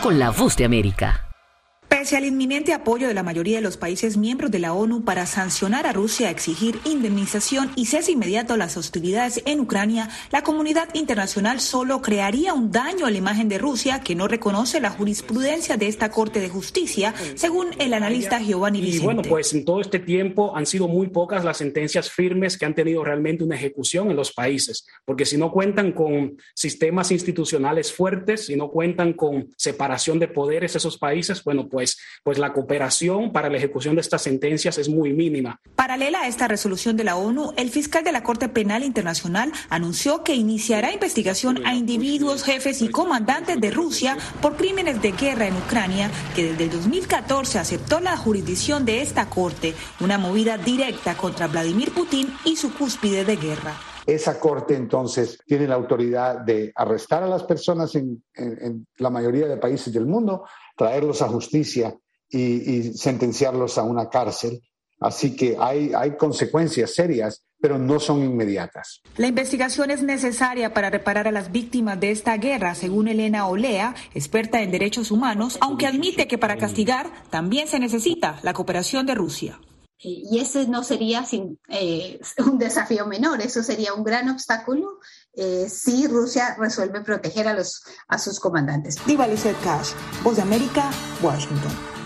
Con 0.02 0.20
la 0.20 0.30
Voz 0.32 0.56
de 0.56 0.66
América. 0.66 1.29
Pese 2.10 2.18
al 2.18 2.26
inminente 2.26 2.74
apoyo 2.74 3.07
de 3.07 3.14
la 3.14 3.22
mayoría 3.22 3.57
de 3.57 3.62
los 3.62 3.78
países 3.78 4.18
miembros 4.18 4.49
de 4.49 4.57
la 4.57 4.74
ONU 4.74 5.03
para 5.03 5.28
sancionar 5.28 5.86
a 5.86 5.93
Rusia, 5.93 6.32
exigir 6.32 6.80
indemnización 6.84 7.70
y 7.76 7.86
cese 7.86 8.14
inmediato 8.14 8.55
a 8.55 8.57
las 8.57 8.78
hostilidades 8.78 9.43
en 9.45 9.60
Ucrania, 9.60 10.10
la 10.32 10.41
comunidad 10.41 10.89
internacional 10.95 11.60
solo 11.60 12.01
crearía 12.01 12.55
un 12.55 12.72
daño 12.72 13.05
a 13.05 13.12
la 13.12 13.18
imagen 13.20 13.47
de 13.47 13.60
Rusia 13.60 14.01
que 14.01 14.16
no 14.16 14.28
reconoce 14.28 14.82
la 14.82 14.89
jurisprudencia 14.89 15.78
de 15.78 15.88
esta 15.88 16.10
Corte 16.10 16.39
de 16.39 16.49
Justicia, 16.49 17.14
según 17.36 17.68
el 17.78 17.93
analista 17.93 18.39
Giovanni 18.39 18.80
Y 18.80 18.86
Vicente. 18.86 19.05
bueno, 19.05 19.22
pues 19.22 19.53
en 19.53 19.64
todo 19.64 19.80
este 19.80 19.99
tiempo 19.99 20.57
han 20.57 20.66
sido 20.66 20.88
muy 20.88 21.10
pocas 21.10 21.45
las 21.45 21.57
sentencias 21.57 22.10
firmes 22.10 22.57
que 22.57 22.66
han 22.66 22.74
tenido 22.74 23.03
realmente 23.03 23.43
una 23.43 23.53
ejecución 23.53 24.10
en 24.10 24.18
los 24.18 24.32
países, 24.32 24.88
porque 25.05 25.28
si 25.28 25.38
no 25.38 25.51
cuentan 25.51 25.91
con 25.91 26.38
sistemas 26.55 27.12
institucionales 27.12 27.93
fuertes, 27.93 28.47
si 28.47 28.55
no 28.55 28.72
cuentan 28.72 29.14
con 29.14 29.49
separación 29.55 30.18
de 30.18 30.28
poderes 30.28 30.76
esos 30.76 30.97
países, 30.97 31.43
bueno, 31.43 31.70
pues, 31.70 31.99
pues 32.24 32.38
la 32.38 32.54
cooperación 32.54 33.32
para 33.32 33.50
la 33.50 33.58
ejecución 33.58 33.95
de 33.95 34.02
estas 34.02 34.22
sentencias 34.22 34.78
es 34.78 34.89
muy 34.89 35.14
mínima. 35.14 35.60
Paralela 35.76 36.22
a 36.22 36.28
esta 36.28 36.47
resolución 36.47 36.97
de 36.97 37.04
la 37.04 37.16
ONU, 37.16 37.54
el 37.58 37.70
fiscal 37.70 38.04
de 38.04 38.12
la 38.12 38.24
Corte 38.24 38.50
Penal 38.50 38.84
Internacional 38.84 39.52
anunció 39.70 40.24
que 40.24 40.36
iniciará 40.36 40.91
investigación 40.93 41.66
a 41.66 41.74
individuos, 41.76 42.43
jefes 42.43 42.82
y 42.82 42.89
comandantes 42.89 43.60
de 43.60 43.72
Rusia 43.72 44.18
por 44.41 44.56
crímenes 44.56 45.02
de 45.02 45.12
guerra 45.12 45.47
en 45.47 45.56
Ucrania, 45.58 46.10
que 46.36 46.52
desde 46.52 46.66
el 46.66 46.72
2014 46.72 47.60
aceptó 47.60 48.00
la 48.00 48.16
jurisdicción 48.18 48.86
de 48.86 49.02
esta 49.02 49.30
Corte, 49.30 49.74
una 50.00 50.18
movida 50.18 50.58
directa 50.58 51.16
contra 51.16 51.47
Vladimir 51.47 51.91
Putin 51.93 52.34
y 52.45 52.56
su 52.56 52.74
cúspide 52.74 53.26
de 53.26 53.36
guerra. 53.36 53.74
Esa 54.06 54.39
corte 54.39 54.74
entonces 54.76 55.38
tiene 55.45 55.68
la 55.68 55.76
autoridad 55.76 56.39
de 56.39 56.72
arrestar 56.76 57.22
a 57.22 57.28
las 57.28 57.43
personas 57.43 57.93
en, 57.93 58.24
en- 58.34 58.58
en 58.66 58.88
la 58.97 59.12
mayoría 59.12 59.45
de 59.47 59.58
países 59.58 59.93
del 59.93 60.08
mundo, 60.08 60.45
traerlos 60.80 61.22
a 61.22 61.28
justicia 61.28 61.94
y, 62.30 62.40
y 62.40 62.94
sentenciarlos 62.94 63.78
a 63.78 63.84
una 63.84 64.10
cárcel. 64.10 64.62
Así 65.02 65.36
que 65.36 65.58
hay, 65.60 65.92
hay 65.94 66.16
consecuencias 66.16 66.94
serias, 66.96 67.44
pero 67.60 67.78
no 67.78 68.00
son 68.00 68.24
inmediatas. 68.24 69.02
La 69.18 69.28
investigación 69.28 69.92
es 69.92 70.02
necesaria 70.04 70.74
para 70.74 70.90
reparar 70.90 71.28
a 71.28 71.32
las 71.32 71.52
víctimas 71.52 72.00
de 72.00 72.12
esta 72.12 72.38
guerra, 72.38 72.76
según 72.76 73.10
Elena 73.10 73.48
Olea, 73.48 73.94
experta 74.14 74.62
en 74.62 74.72
derechos 74.72 75.12
humanos, 75.12 75.58
aunque 75.60 75.86
admite 75.86 76.28
que 76.28 76.38
para 76.38 76.58
castigar 76.58 77.12
también 77.30 77.68
se 77.68 77.80
necesita 77.80 78.40
la 78.44 78.54
cooperación 78.54 79.06
de 79.06 79.16
Rusia. 79.16 79.60
Y 80.02 80.39
ese 80.39 80.66
no 80.68 80.84
sería 80.84 81.26
sin, 81.26 81.60
eh, 81.68 82.20
un 82.45 82.58
desafío 82.58 83.06
menor, 83.06 83.41
eso 83.41 83.62
sería 83.64 83.93
un 83.93 84.04
gran 84.04 84.30
obstáculo 84.30 85.00
eh, 85.34 85.68
si 85.70 86.08
Rusia 86.08 86.56
resuelve 86.58 87.02
proteger 87.02 87.47
a, 87.47 87.54
los, 87.54 87.84
a 88.08 88.18
sus 88.18 88.39
comandantes. 88.39 88.95
Diva 89.06 89.28
Lizette 89.28 89.60
Cash, 89.62 89.91
Voz 90.24 90.38
de 90.38 90.41
América, 90.41 90.89
Washington. 91.22 91.99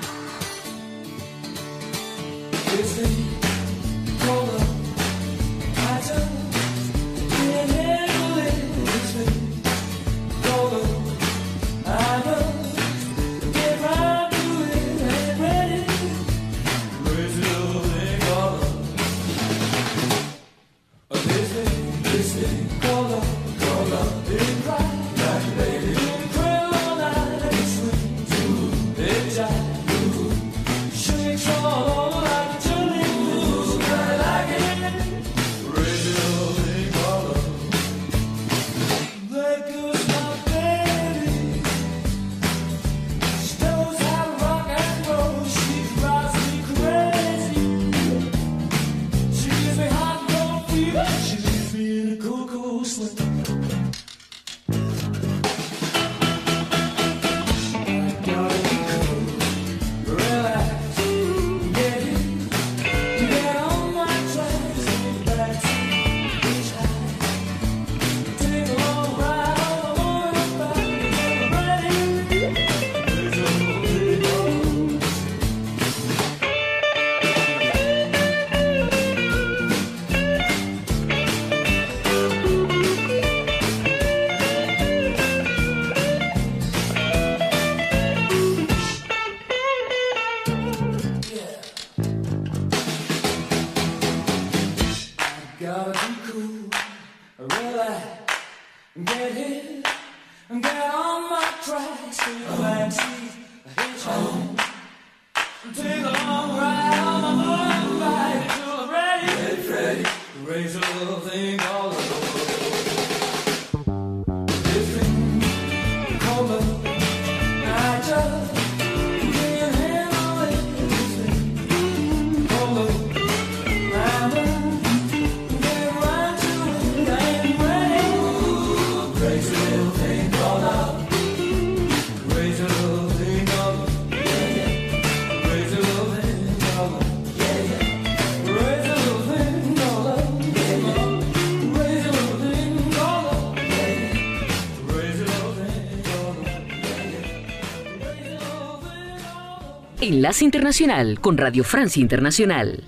Enlace 150.24 150.46
Internacional 150.46 151.20
con 151.20 151.38
Radio 151.38 151.66
Francia 151.66 152.00
Internacional. 152.00 152.82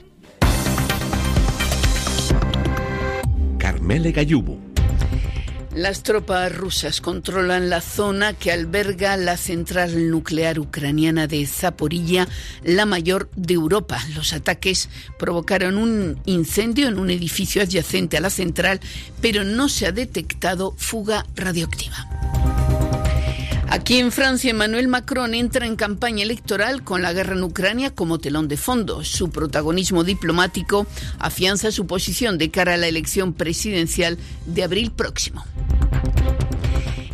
Carmele 3.57 4.13
Gallubo. 4.13 4.57
Las 5.75 6.03
tropas 6.03 6.55
rusas 6.55 7.01
controlan 7.01 7.69
la 7.69 7.81
zona 7.81 8.31
que 8.31 8.53
alberga 8.53 9.17
la 9.17 9.35
central 9.35 10.09
nuclear 10.09 10.59
ucraniana 10.59 11.27
de 11.27 11.45
Zaporilla, 11.45 12.25
la 12.63 12.85
mayor 12.85 13.29
de 13.35 13.55
Europa. 13.55 14.01
Los 14.15 14.31
ataques 14.31 14.87
provocaron 15.19 15.77
un 15.77 16.21
incendio 16.23 16.87
en 16.87 16.97
un 16.97 17.09
edificio 17.09 17.61
adyacente 17.61 18.15
a 18.15 18.21
la 18.21 18.29
central, 18.29 18.79
pero 19.19 19.43
no 19.43 19.67
se 19.67 19.87
ha 19.87 19.91
detectado 19.91 20.73
fuga 20.77 21.25
radioactiva. 21.35 22.14
Aquí 23.75 23.97
en 23.97 24.13
Francia, 24.13 24.51
Emmanuel 24.51 24.87
Macron 24.87 25.33
entra 25.33 25.65
en 25.65 25.75
campaña 25.75 26.23
electoral 26.23 26.81
con 26.85 27.01
la 27.01 27.11
guerra 27.11 27.35
en 27.35 27.43
Ucrania 27.43 27.93
como 27.93 28.19
telón 28.19 28.47
de 28.47 28.55
fondo. 28.55 29.03
Su 29.03 29.31
protagonismo 29.31 30.05
diplomático 30.05 30.87
afianza 31.19 31.73
su 31.73 31.85
posición 31.85 32.37
de 32.37 32.49
cara 32.49 32.75
a 32.75 32.77
la 32.77 32.87
elección 32.87 33.33
presidencial 33.33 34.17
de 34.45 34.63
abril 34.63 34.91
próximo. 34.91 35.43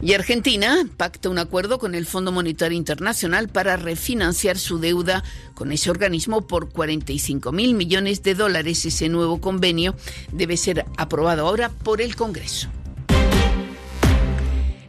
Y 0.03 0.13
Argentina 0.13 0.87
pacta 0.97 1.29
un 1.29 1.39
acuerdo 1.39 1.79
con 1.79 1.95
el 1.95 2.05
Fondo 2.05 2.31
Monetario 2.31 2.77
Internacional 2.77 3.49
para 3.49 3.75
refinanciar 3.75 4.59
su 4.59 4.77
deuda 4.77 5.23
con 5.55 5.71
ese 5.71 5.89
organismo 5.89 6.45
por 6.45 6.69
45 6.69 7.51
mil 7.51 7.73
millones 7.73 8.21
de 8.21 8.35
dólares. 8.35 8.85
Ese 8.85 9.09
nuevo 9.09 9.41
convenio 9.41 9.95
debe 10.31 10.57
ser 10.57 10.85
aprobado 10.95 11.47
ahora 11.47 11.69
por 11.69 12.01
el 12.01 12.15
Congreso. 12.15 12.69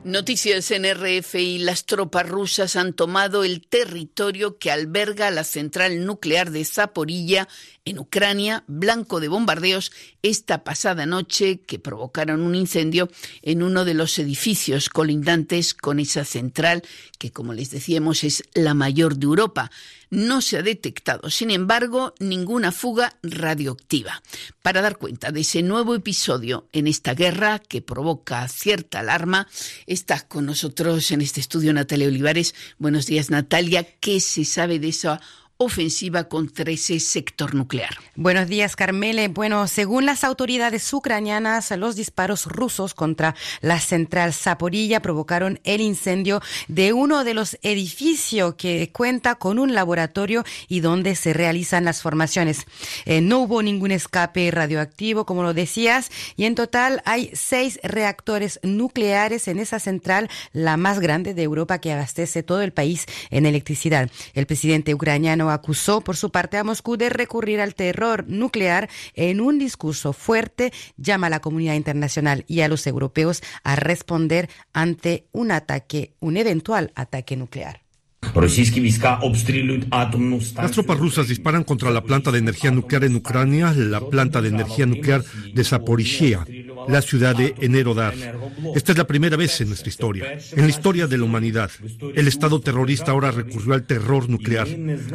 Noticias 0.05 0.73
NRF 0.73 1.37
y 1.37 1.59
las 1.59 1.87
tropas 1.87 2.29
rusas 2.29 2.75
han 2.75 2.93
tomado 2.93 3.45
el 3.45 3.65
territorio 3.65 4.59
que 4.59 4.73
alberga 4.73 5.31
la 5.31 5.45
central 5.45 6.05
nuclear 6.05 6.51
de 6.51 6.65
Zaporilla 6.65 7.47
en 7.85 8.01
Ucrania, 8.01 8.65
blanco 8.67 9.21
de 9.21 9.29
bombardeos 9.29 9.93
esta 10.23 10.65
pasada 10.65 11.07
noche 11.07 11.61
que 11.61 11.79
provocaron 11.79 12.41
un 12.41 12.57
incendio 12.57 13.11
en 13.43 13.63
uno 13.63 13.85
de 13.85 13.95
los 13.95 14.19
edificios 14.19 14.89
colindantes 14.89 15.73
con 15.73 16.01
esa 16.01 16.25
central 16.25 16.83
que, 17.21 17.31
como 17.31 17.53
les 17.53 17.71
decíamos, 17.71 18.25
es 18.25 18.43
la 18.55 18.75
mayor 18.75 19.17
de 19.17 19.27
Europa. 19.27 19.71
No 20.13 20.43
se 20.43 20.59
ha 20.59 20.63
detectado, 20.63 21.31
sin 21.31 21.51
embargo, 21.51 22.13
ninguna 22.19 22.71
fuga 22.71 23.17
radioactiva. 23.23 24.23
Para 24.61 24.83
dar 24.83 24.99
cuenta 24.99 25.33
de 25.33 25.41
ese 25.41 25.63
nuevo 25.63 25.95
episodio 25.95 26.69
en 26.73 26.87
esta 26.87 27.15
guerra 27.15 27.59
que 27.59 27.81
provoca 27.81 28.47
cierta 28.49 28.99
alarma, 28.99 29.49
está 29.87 30.21
con 30.29 30.45
nosotros 30.45 31.11
en 31.13 31.23
este 31.23 31.41
estudio 31.41 31.73
Natalia 31.73 32.09
Olivares. 32.09 32.55
Buenos 32.77 33.07
días, 33.07 33.31
Natalia. 33.31 33.85
¿Qué 34.01 34.21
se 34.21 34.45
sabe 34.45 34.79
de 34.79 34.89
esa 34.89 35.19
ofensiva 35.63 36.25
contra 36.25 36.71
ese 36.71 37.01
sector 37.01 37.55
nuclear. 37.55 37.97
Buenos 38.17 38.49
días, 38.49 38.77
Carmele. 38.77 39.29
Bueno, 39.29 39.67
según 39.69 40.07
las 40.07 40.25
autoridades 40.25 40.93
ucranianas, 40.93 41.71
los 41.73 41.97
disparos 41.97 42.47
rusos 42.47 42.95
contra 42.95 43.35
la 43.61 43.81
central 43.81 44.33
Zaporilla 44.33 45.01
provocaron 45.01 45.61
el 45.65 45.81
incendio 45.81 46.41
de 46.69 46.93
uno 46.93 47.25
de 47.25 47.35
los 47.35 47.59
edificios 47.63 48.55
que 48.57 48.91
cuenta 48.93 49.37
con 49.37 49.59
un 49.59 49.75
laboratorio 49.75 50.45
y 50.69 50.81
donde 50.81 51.15
se 51.15 51.33
realizan 51.33 51.85
las 51.85 52.03
formaciones. 52.03 52.67
Eh, 53.05 53.21
no 53.21 53.41
hubo 53.41 53.63
ningún 53.63 53.93
escape 53.93 54.51
radioactivo, 54.51 55.25
como 55.25 55.43
lo 55.43 55.55
decías, 55.55 56.11
y 56.37 56.45
en 56.45 56.55
total 56.55 57.03
hay 57.05 57.31
seis 57.35 57.79
reactores 57.83 58.59
nucleares 58.63 59.49
en 59.49 59.59
esa 59.59 59.79
central, 59.79 60.29
la 60.53 60.77
más 60.77 61.01
grande 61.01 61.35
de 61.35 61.43
Europa 61.43 61.79
que 61.79 61.93
abastece 61.93 62.43
todo 62.43 62.63
el 62.63 62.73
país 62.73 63.07
en 63.31 63.47
electricidad. 63.47 64.11
El 64.35 64.47
presidente 64.47 64.95
ucraniano 64.95 65.51
acusó 65.53 66.01
por 66.01 66.17
su 66.17 66.31
parte 66.31 66.57
a 66.57 66.65
Moscú 66.65 66.97
de 66.97 67.09
recurrir 67.09 67.61
al 67.61 67.75
terror 67.75 68.25
nuclear 68.29 68.89
en 69.15 69.41
un 69.41 69.59
discurso 69.59 70.13
fuerte, 70.13 70.73
llama 70.97 71.29
a 71.29 71.31
la 71.31 71.41
comunidad 71.41 71.75
internacional 71.75 72.45
y 72.49 72.61
a 72.61 72.69
los 72.69 72.87
europeos 72.87 73.43
a 73.65 73.77
responder 73.77 74.49
ante 74.73 75.27
un 75.33 75.51
ataque, 75.51 76.15
un 76.21 76.37
eventual 76.37 76.93
ataque 76.95 77.37
nuclear. 77.37 77.83
Las 80.57 80.71
tropas 80.71 80.99
rusas 80.99 81.29
disparan 81.29 81.65
contra 81.65 81.91
la 81.91 82.03
planta 82.03 82.31
de 82.31 82.39
energía 82.39 82.71
nuclear 82.71 83.05
en 83.05 83.17
Ucrania, 83.17 83.73
la 83.73 84.01
planta 84.01 84.41
de 84.41 84.49
energía 84.49 84.87
nuclear 84.87 85.23
de 85.53 85.65
Zaporizhia, 85.65 86.47
la 86.89 87.03
ciudad 87.03 87.37
de 87.37 87.55
Enerodar. 87.61 88.15
Esta 88.75 88.93
es 88.93 88.99
la 88.99 89.07
primera 89.07 89.37
vez 89.37 89.61
en 89.61 89.69
nuestra 89.69 89.89
historia, 89.89 90.39
en 90.53 90.63
la 90.63 90.71
historia 90.71 91.07
de 91.07 91.19
la 91.19 91.25
humanidad. 91.25 91.71
El 92.15 92.29
Estado 92.29 92.61
terrorista 92.61 93.13
ahora 93.13 93.31
recurrió 93.31 93.75
al 93.75 93.85
terror 93.85 94.29
nuclear. 94.29 94.69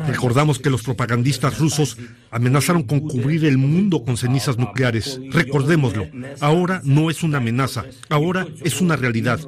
Recordamos 0.07 0.59
que 0.59 0.69
los 0.69 0.83
propagandistas 0.83 1.57
rusos 1.59 1.97
amenazaron 2.31 2.83
con 2.83 3.01
cubrir 3.01 3.45
el 3.45 3.57
mundo 3.57 4.03
con 4.03 4.17
cenizas 4.17 4.57
nucleares. 4.57 5.19
Recordémoslo, 5.31 6.07
ahora 6.39 6.81
no 6.83 7.09
es 7.09 7.23
una 7.23 7.37
amenaza, 7.37 7.85
ahora 8.09 8.47
es 8.63 8.81
una 8.81 8.95
realidad. 8.95 9.39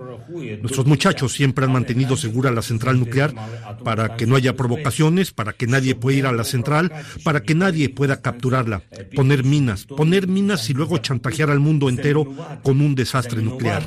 Nuestros 0.62 0.86
muchachos 0.86 1.34
siempre 1.34 1.66
han 1.66 1.72
mantenido 1.72 2.16
segura 2.16 2.52
la 2.52 2.62
central 2.62 3.00
nuclear 3.00 3.34
para 3.84 4.16
que 4.16 4.28
no 4.28 4.36
haya 4.36 4.56
provocaciones, 4.56 5.32
para 5.32 5.54
que 5.54 5.68
nadie 5.68 5.96
pueda 5.96 6.18
ir 6.18 6.26
a 6.26 6.32
la 6.32 6.44
central, 6.44 6.92
para 7.24 7.44
que 7.44 7.56
nadie 7.56 7.90
pueda 7.90 8.22
capturarla, 8.22 8.84
poner 9.16 9.44
minas, 9.44 9.86
poner 9.86 10.28
minas 10.28 10.70
y 10.70 10.74
luego 10.74 10.98
chantajear 10.98 11.50
al 11.50 11.60
mundo 11.60 11.90
entero 11.90 12.09
con 12.64 12.82
un 12.82 12.96
desastre 12.96 13.42
nuclear. 13.42 13.84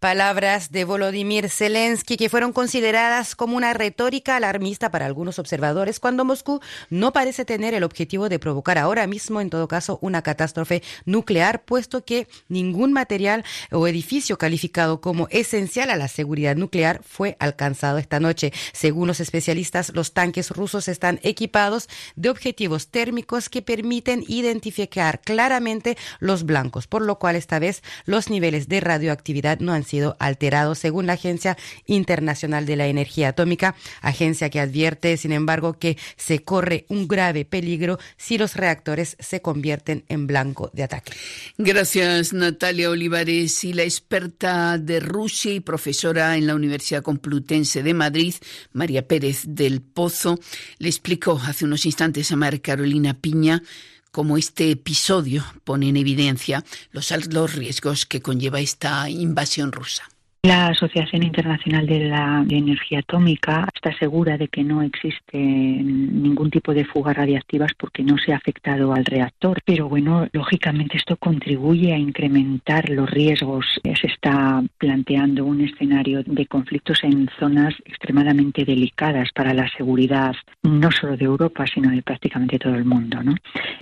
Palabras 0.00 0.72
de 0.72 0.84
Volodymyr 0.84 1.48
Zelensky 1.48 2.16
que 2.16 2.28
fueron 2.28 2.52
consideradas 2.52 3.34
como 3.34 3.56
una 3.56 3.74
retórica 3.74 4.36
alarmista 4.36 4.90
para 4.90 5.06
algunos 5.06 5.38
observadores 5.38 6.00
cuando 6.00 6.24
Moscú 6.24 6.60
no 6.90 7.12
parece 7.12 7.44
tener 7.44 7.74
el 7.74 7.84
objetivo 7.84 8.28
de 8.28 8.38
provocar 8.38 8.78
ahora 8.78 9.06
mismo, 9.06 9.40
en 9.40 9.50
todo 9.50 9.68
caso, 9.68 9.98
una 10.02 10.22
catástrofe 10.22 10.82
nuclear, 11.04 11.64
puesto 11.64 12.04
que 12.04 12.28
ningún 12.48 12.92
material 12.92 13.44
o 13.70 13.86
edificio 13.86 14.38
calificado 14.38 15.00
como 15.00 15.28
esencial 15.30 15.90
a 15.90 15.96
la 15.96 16.08
seguridad 16.08 16.56
nuclear 16.56 17.02
fue 17.04 17.36
alcanzado 17.38 17.98
esta 17.98 18.20
noche. 18.20 18.52
Según 18.72 19.08
los 19.08 19.20
especialistas, 19.20 19.92
los 19.94 20.12
tanques 20.12 20.50
rusos 20.50 20.88
están 20.88 21.20
equipados 21.22 21.88
de 22.16 22.30
objetivos 22.30 22.88
térmicos 22.88 23.31
que 23.48 23.62
permiten 23.62 24.24
identificar 24.28 25.20
claramente 25.20 25.96
los 26.20 26.44
blancos, 26.44 26.86
por 26.86 27.02
lo 27.02 27.18
cual 27.18 27.36
esta 27.36 27.58
vez 27.58 27.82
los 28.04 28.28
niveles 28.28 28.68
de 28.68 28.80
radioactividad 28.80 29.60
no 29.60 29.72
han 29.72 29.84
sido 29.84 30.16
alterados, 30.18 30.78
según 30.78 31.06
la 31.06 31.14
Agencia 31.14 31.56
Internacional 31.86 32.66
de 32.66 32.76
la 32.76 32.86
Energía 32.86 33.28
Atómica, 33.28 33.74
agencia 34.00 34.50
que 34.50 34.60
advierte, 34.60 35.16
sin 35.16 35.32
embargo, 35.32 35.78
que 35.78 35.96
se 36.16 36.40
corre 36.40 36.84
un 36.88 37.08
grave 37.08 37.44
peligro 37.44 37.98
si 38.16 38.38
los 38.38 38.54
reactores 38.54 39.16
se 39.18 39.40
convierten 39.40 40.04
en 40.08 40.26
blanco 40.26 40.70
de 40.72 40.82
ataque. 40.82 41.12
Gracias, 41.58 42.32
Natalia 42.32 42.90
Olivares. 42.90 43.64
Y 43.64 43.72
la 43.72 43.82
experta 43.82 44.78
de 44.78 45.00
Rusia 45.00 45.52
y 45.52 45.60
profesora 45.60 46.36
en 46.36 46.46
la 46.46 46.54
Universidad 46.54 47.02
Complutense 47.02 47.82
de 47.82 47.94
Madrid, 47.94 48.34
María 48.72 49.06
Pérez 49.06 49.42
del 49.46 49.80
Pozo, 49.80 50.38
le 50.78 50.88
explicó 50.88 51.40
hace 51.42 51.64
unos 51.64 51.86
instantes 51.86 52.30
a 52.32 52.36
María 52.36 52.60
Carolina 52.60 53.14
Piña 53.22 53.62
cómo 54.10 54.36
este 54.36 54.70
episodio 54.70 55.42
pone 55.64 55.88
en 55.88 55.96
evidencia 55.96 56.64
los 56.90 57.12
altos 57.12 57.54
riesgos 57.54 58.04
que 58.04 58.20
conlleva 58.20 58.60
esta 58.60 59.08
invasión 59.08 59.72
rusa. 59.72 60.10
La 60.44 60.66
Asociación 60.66 61.22
Internacional 61.22 61.86
de 61.86 62.00
la 62.00 62.44
Energía 62.50 62.98
Atómica 62.98 63.68
está 63.72 63.96
segura 63.96 64.36
de 64.36 64.48
que 64.48 64.64
no 64.64 64.82
existe 64.82 65.38
ningún 65.38 66.50
tipo 66.50 66.74
de 66.74 66.84
fugas 66.84 67.16
radiactivas 67.16 67.70
porque 67.78 68.02
no 68.02 68.18
se 68.18 68.32
ha 68.32 68.38
afectado 68.38 68.92
al 68.92 69.04
reactor. 69.04 69.60
Pero 69.64 69.88
bueno, 69.88 70.26
lógicamente 70.32 70.96
esto 70.96 71.16
contribuye 71.16 71.92
a 71.92 71.96
incrementar 71.96 72.90
los 72.90 73.08
riesgos. 73.08 73.80
Se 73.84 74.08
está 74.08 74.60
planteando 74.78 75.44
un 75.44 75.60
escenario 75.60 76.24
de 76.24 76.46
conflictos 76.46 77.04
en 77.04 77.30
zonas 77.38 77.74
extremadamente 77.84 78.64
delicadas 78.64 79.28
para 79.32 79.54
la 79.54 79.70
seguridad 79.76 80.34
no 80.64 80.90
solo 80.90 81.16
de 81.16 81.24
Europa, 81.24 81.66
sino 81.72 81.88
de 81.88 82.02
prácticamente 82.02 82.58
todo 82.58 82.74
el 82.74 82.84
mundo. 82.84 83.20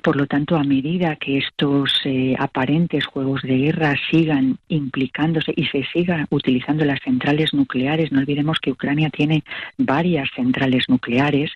Por 0.02 0.14
lo 0.14 0.26
tanto, 0.26 0.56
a 0.56 0.64
medida 0.64 1.16
que 1.16 1.38
estos 1.38 2.02
eh, 2.04 2.34
aparentes 2.38 3.06
juegos 3.06 3.40
de 3.40 3.56
guerra 3.56 3.94
sigan 4.10 4.58
implicándose 4.68 5.54
y 5.56 5.64
se 5.64 5.84
siga 5.84 6.26
utilizando 6.28 6.49
utilizando 6.50 6.84
las 6.84 7.00
centrales 7.00 7.54
nucleares. 7.54 8.10
No 8.10 8.18
olvidemos 8.18 8.58
que 8.58 8.72
Ucrania 8.72 9.08
tiene 9.10 9.44
varias 9.78 10.28
centrales 10.34 10.88
nucleares. 10.88 11.52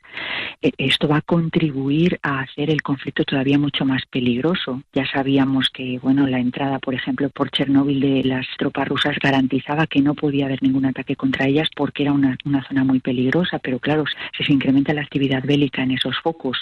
Eh, 0.63 0.71
Esto 0.79 1.09
va 1.09 1.17
a 1.17 1.23
contribuir 1.23 2.21
a 2.23 2.41
hacer 2.41 2.71
el 2.71 2.81
conflicto 2.83 3.25
todavía 3.25 3.59
mucho 3.59 3.85
más 3.85 4.03
peligroso. 4.07 4.83
Ya 4.93 5.05
sabíamos 5.07 5.69
que, 5.71 5.99
bueno, 5.99 6.29
la 6.29 6.39
entrada, 6.39 6.79
por 6.79 6.95
ejemplo, 6.95 7.29
por 7.31 7.51
Chernóbil 7.51 8.01
de 8.01 8.25
las 8.25 8.47
tropas 8.57 8.87
rusas 8.87 9.17
garantizaba 9.21 9.89
que 9.89 10.01
no 10.01 10.15
podía 10.15 10.47
haber 10.47 10.63
ningún 10.63 10.87
ataque 10.87 11.17
contra 11.17 11.47
ellas 11.47 11.69
porque 11.75 12.05
era 12.05 12.13
una, 12.13 12.37
una 12.45 12.63
zona 12.69 12.85
muy 12.85 13.01
peligrosa. 13.01 13.59
Pero 13.59 13.81
claro, 13.81 14.05
si 14.37 14.45
se 14.45 14.53
incrementa 14.53 14.95
la 14.95 15.03
actividad 15.03 15.43
bélica 15.45 15.83
en 15.83 15.91
esos 15.91 16.17
focos 16.23 16.59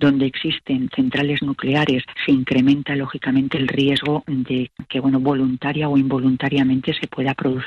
donde 0.00 0.24
existen 0.24 0.88
centrales 0.94 1.42
nucleares, 1.42 2.04
se 2.24 2.32
incrementa 2.32 2.96
lógicamente 2.96 3.58
el 3.58 3.68
riesgo 3.68 4.24
de 4.26 4.70
que, 4.88 5.00
bueno, 5.00 5.20
voluntaria 5.20 5.88
o 5.90 5.98
involuntariamente 5.98 6.94
se 6.94 7.06
pueda 7.06 7.34
producir 7.34 7.65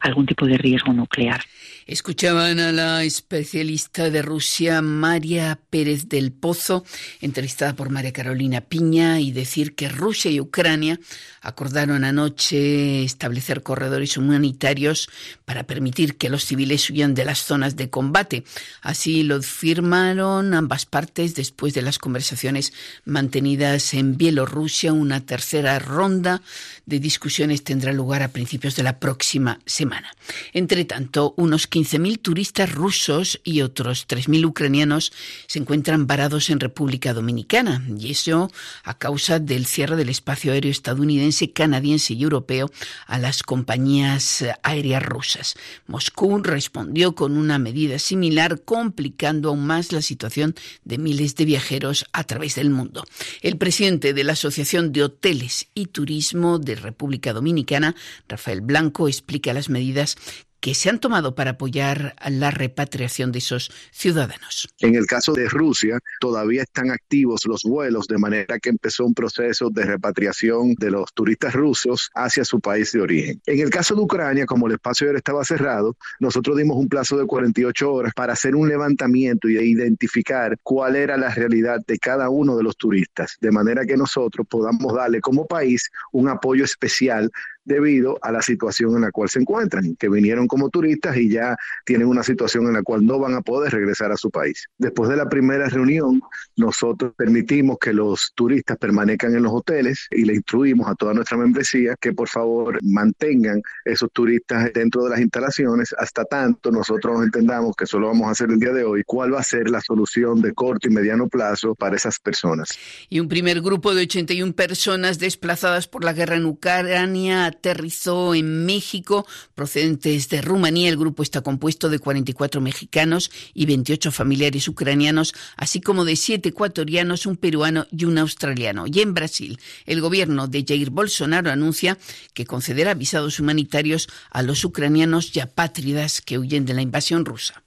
algún 0.00 0.26
tipo 0.26 0.46
de 0.46 0.58
riesgo 0.58 0.92
nuclear. 0.92 1.42
Escuchaban 1.86 2.60
a 2.60 2.70
la 2.70 3.02
especialista 3.02 4.08
de 4.08 4.22
Rusia, 4.22 4.82
María 4.82 5.58
Pérez 5.68 6.08
del 6.08 6.30
Pozo, 6.30 6.84
entrevistada 7.20 7.74
por 7.74 7.90
María 7.90 8.12
Carolina 8.12 8.60
Piña, 8.60 9.20
y 9.20 9.32
decir 9.32 9.74
que 9.74 9.88
Rusia 9.88 10.30
y 10.30 10.40
Ucrania 10.40 11.00
acordaron 11.40 12.04
anoche 12.04 13.02
establecer 13.02 13.62
corredores 13.62 14.16
humanitarios 14.16 15.08
para 15.44 15.64
permitir 15.64 16.16
que 16.16 16.30
los 16.30 16.44
civiles 16.44 16.88
huyan 16.88 17.14
de 17.14 17.24
las 17.24 17.40
zonas 17.40 17.74
de 17.74 17.90
combate. 17.90 18.44
Así 18.80 19.24
lo 19.24 19.42
firmaron 19.42 20.54
ambas 20.54 20.86
partes 20.86 21.34
después 21.34 21.74
de 21.74 21.82
las 21.82 21.98
conversaciones 21.98 22.72
mantenidas 23.04 23.94
en 23.94 24.16
Bielorrusia. 24.16 24.92
Una 24.92 25.20
tercera 25.20 25.78
ronda 25.80 26.42
de 26.86 27.00
discusiones 27.00 27.64
tendrá 27.64 27.92
lugar 27.92 28.22
a 28.22 28.28
principios 28.28 28.76
de 28.76 28.84
la 28.84 28.91
próxima 28.98 29.60
semana. 29.66 30.14
Entre 30.52 30.84
tanto, 30.84 31.34
unos 31.36 31.68
15.000 31.68 32.20
turistas 32.20 32.72
rusos 32.72 33.40
y 33.44 33.62
otros 33.62 34.06
3.000 34.08 34.44
ucranianos 34.46 35.12
se 35.46 35.58
encuentran 35.58 36.06
varados 36.06 36.50
en 36.50 36.60
República 36.60 37.12
Dominicana, 37.12 37.82
y 37.98 38.10
eso 38.10 38.50
a 38.84 38.98
causa 38.98 39.38
del 39.38 39.66
cierre 39.66 39.96
del 39.96 40.08
espacio 40.08 40.52
aéreo 40.52 40.70
estadounidense, 40.70 41.52
canadiense 41.52 42.14
y 42.14 42.22
europeo 42.22 42.70
a 43.06 43.18
las 43.18 43.42
compañías 43.42 44.44
aéreas 44.62 45.02
rusas. 45.02 45.54
Moscú 45.86 46.38
respondió 46.42 47.14
con 47.14 47.36
una 47.36 47.58
medida 47.58 47.98
similar, 47.98 48.62
complicando 48.62 49.50
aún 49.50 49.66
más 49.66 49.92
la 49.92 50.02
situación 50.02 50.54
de 50.84 50.98
miles 50.98 51.36
de 51.36 51.44
viajeros 51.44 52.06
a 52.12 52.24
través 52.24 52.56
del 52.56 52.70
mundo. 52.70 53.04
El 53.40 53.56
presidente 53.56 54.12
de 54.14 54.24
la 54.24 54.32
Asociación 54.32 54.92
de 54.92 55.04
Hoteles 55.04 55.68
y 55.74 55.86
Turismo 55.86 56.58
de 56.58 56.74
República 56.74 57.32
Dominicana, 57.32 57.94
Rafael 58.28 58.60
Blanco, 58.60 58.81
explica 59.08 59.52
las 59.52 59.68
medidas 59.68 60.16
que 60.62 60.76
se 60.76 60.88
han 60.88 61.00
tomado 61.00 61.34
para 61.34 61.50
apoyar 61.50 62.14
la 62.30 62.52
repatriación 62.52 63.32
de 63.32 63.40
esos 63.40 63.72
ciudadanos. 63.90 64.72
En 64.78 64.94
el 64.94 65.06
caso 65.06 65.32
de 65.32 65.48
Rusia, 65.48 65.98
todavía 66.20 66.62
están 66.62 66.92
activos 66.92 67.40
los 67.46 67.64
vuelos, 67.64 68.06
de 68.06 68.16
manera 68.16 68.60
que 68.60 68.68
empezó 68.68 69.04
un 69.04 69.12
proceso 69.12 69.70
de 69.70 69.84
repatriación 69.84 70.74
de 70.74 70.92
los 70.92 71.12
turistas 71.14 71.52
rusos 71.52 72.10
hacia 72.14 72.44
su 72.44 72.60
país 72.60 72.92
de 72.92 73.00
origen. 73.00 73.42
En 73.46 73.58
el 73.58 73.70
caso 73.70 73.96
de 73.96 74.02
Ucrania, 74.02 74.46
como 74.46 74.68
el 74.68 74.74
espacio 74.74 75.08
aéreo 75.08 75.18
estaba 75.18 75.44
cerrado, 75.44 75.96
nosotros 76.20 76.56
dimos 76.56 76.76
un 76.76 76.88
plazo 76.88 77.18
de 77.18 77.26
48 77.26 77.92
horas 77.92 78.12
para 78.14 78.34
hacer 78.34 78.54
un 78.54 78.68
levantamiento 78.68 79.48
y 79.48 79.58
identificar 79.58 80.56
cuál 80.62 80.94
era 80.94 81.16
la 81.16 81.34
realidad 81.34 81.80
de 81.84 81.98
cada 81.98 82.30
uno 82.30 82.56
de 82.56 82.62
los 82.62 82.76
turistas, 82.76 83.36
de 83.40 83.50
manera 83.50 83.84
que 83.84 83.96
nosotros 83.96 84.46
podamos 84.48 84.94
darle 84.94 85.20
como 85.20 85.44
país 85.44 85.90
un 86.12 86.28
apoyo 86.28 86.64
especial 86.64 87.32
debido 87.64 88.18
a 88.22 88.32
la 88.32 88.42
situación 88.42 88.94
en 88.96 89.02
la 89.02 89.10
cual 89.10 89.28
se 89.28 89.40
encuentran, 89.40 89.96
que 89.96 90.08
vinieron 90.08 90.46
como 90.46 90.68
turistas 90.68 91.16
y 91.16 91.28
ya 91.28 91.56
tienen 91.84 92.08
una 92.08 92.22
situación 92.22 92.66
en 92.66 92.74
la 92.74 92.82
cual 92.82 93.04
no 93.04 93.18
van 93.18 93.34
a 93.34 93.42
poder 93.42 93.72
regresar 93.72 94.12
a 94.12 94.16
su 94.16 94.30
país. 94.30 94.68
Después 94.78 95.10
de 95.10 95.16
la 95.16 95.28
primera 95.28 95.68
reunión, 95.68 96.22
nosotros 96.56 97.12
permitimos 97.16 97.78
que 97.78 97.92
los 97.92 98.32
turistas 98.34 98.76
permanezcan 98.78 99.34
en 99.34 99.42
los 99.42 99.52
hoteles 99.52 100.06
y 100.10 100.24
le 100.24 100.34
instruimos 100.34 100.88
a 100.88 100.94
toda 100.94 101.14
nuestra 101.14 101.36
membresía 101.36 101.96
que 102.00 102.12
por 102.12 102.28
favor 102.28 102.78
mantengan 102.82 103.62
esos 103.84 104.10
turistas 104.12 104.72
dentro 104.72 105.04
de 105.04 105.10
las 105.10 105.20
instalaciones 105.20 105.94
hasta 105.98 106.24
tanto 106.24 106.70
nosotros 106.70 107.22
entendamos 107.22 107.76
que 107.76 107.86
solo 107.86 108.08
vamos 108.08 108.28
a 108.28 108.30
hacer 108.32 108.50
el 108.50 108.58
día 108.58 108.72
de 108.72 108.84
hoy, 108.84 109.02
cuál 109.04 109.34
va 109.34 109.40
a 109.40 109.44
ser 109.44 109.70
la 109.70 109.80
solución 109.80 110.40
de 110.40 110.52
corto 110.52 110.88
y 110.88 110.90
mediano 110.90 111.28
plazo 111.28 111.74
para 111.74 111.96
esas 111.96 112.18
personas. 112.18 112.70
Y 113.08 113.20
un 113.20 113.28
primer 113.28 113.60
grupo 113.60 113.94
de 113.94 114.02
81 114.02 114.52
personas 114.54 115.18
desplazadas 115.18 115.88
por 115.88 116.04
la 116.04 116.12
guerra 116.12 116.36
en 116.36 116.46
Ucrania 116.46 117.51
aterrizó 117.52 118.34
en 118.34 118.66
México 118.66 119.26
procedentes 119.54 120.28
de 120.28 120.42
Rumanía. 120.42 120.88
El 120.88 120.96
grupo 120.96 121.22
está 121.22 121.40
compuesto 121.42 121.88
de 121.88 121.98
44 121.98 122.60
mexicanos 122.60 123.30
y 123.54 123.66
28 123.66 124.10
familiares 124.10 124.66
ucranianos, 124.68 125.34
así 125.56 125.80
como 125.80 126.04
de 126.04 126.16
7 126.16 126.48
ecuatorianos, 126.48 127.26
un 127.26 127.36
peruano 127.36 127.86
y 127.90 128.04
un 128.04 128.18
australiano. 128.18 128.84
Y 128.86 129.00
en 129.00 129.14
Brasil, 129.14 129.58
el 129.86 130.00
gobierno 130.00 130.48
de 130.48 130.64
Jair 130.66 130.90
Bolsonaro 130.90 131.50
anuncia 131.50 131.98
que 132.34 132.46
concederá 132.46 132.94
visados 132.94 133.38
humanitarios 133.38 134.08
a 134.30 134.42
los 134.42 134.64
ucranianos 134.64 135.36
y 135.36 135.40
apátridas 135.40 136.20
que 136.20 136.38
huyen 136.38 136.64
de 136.64 136.74
la 136.74 136.82
invasión 136.82 137.24
rusa. 137.24 137.62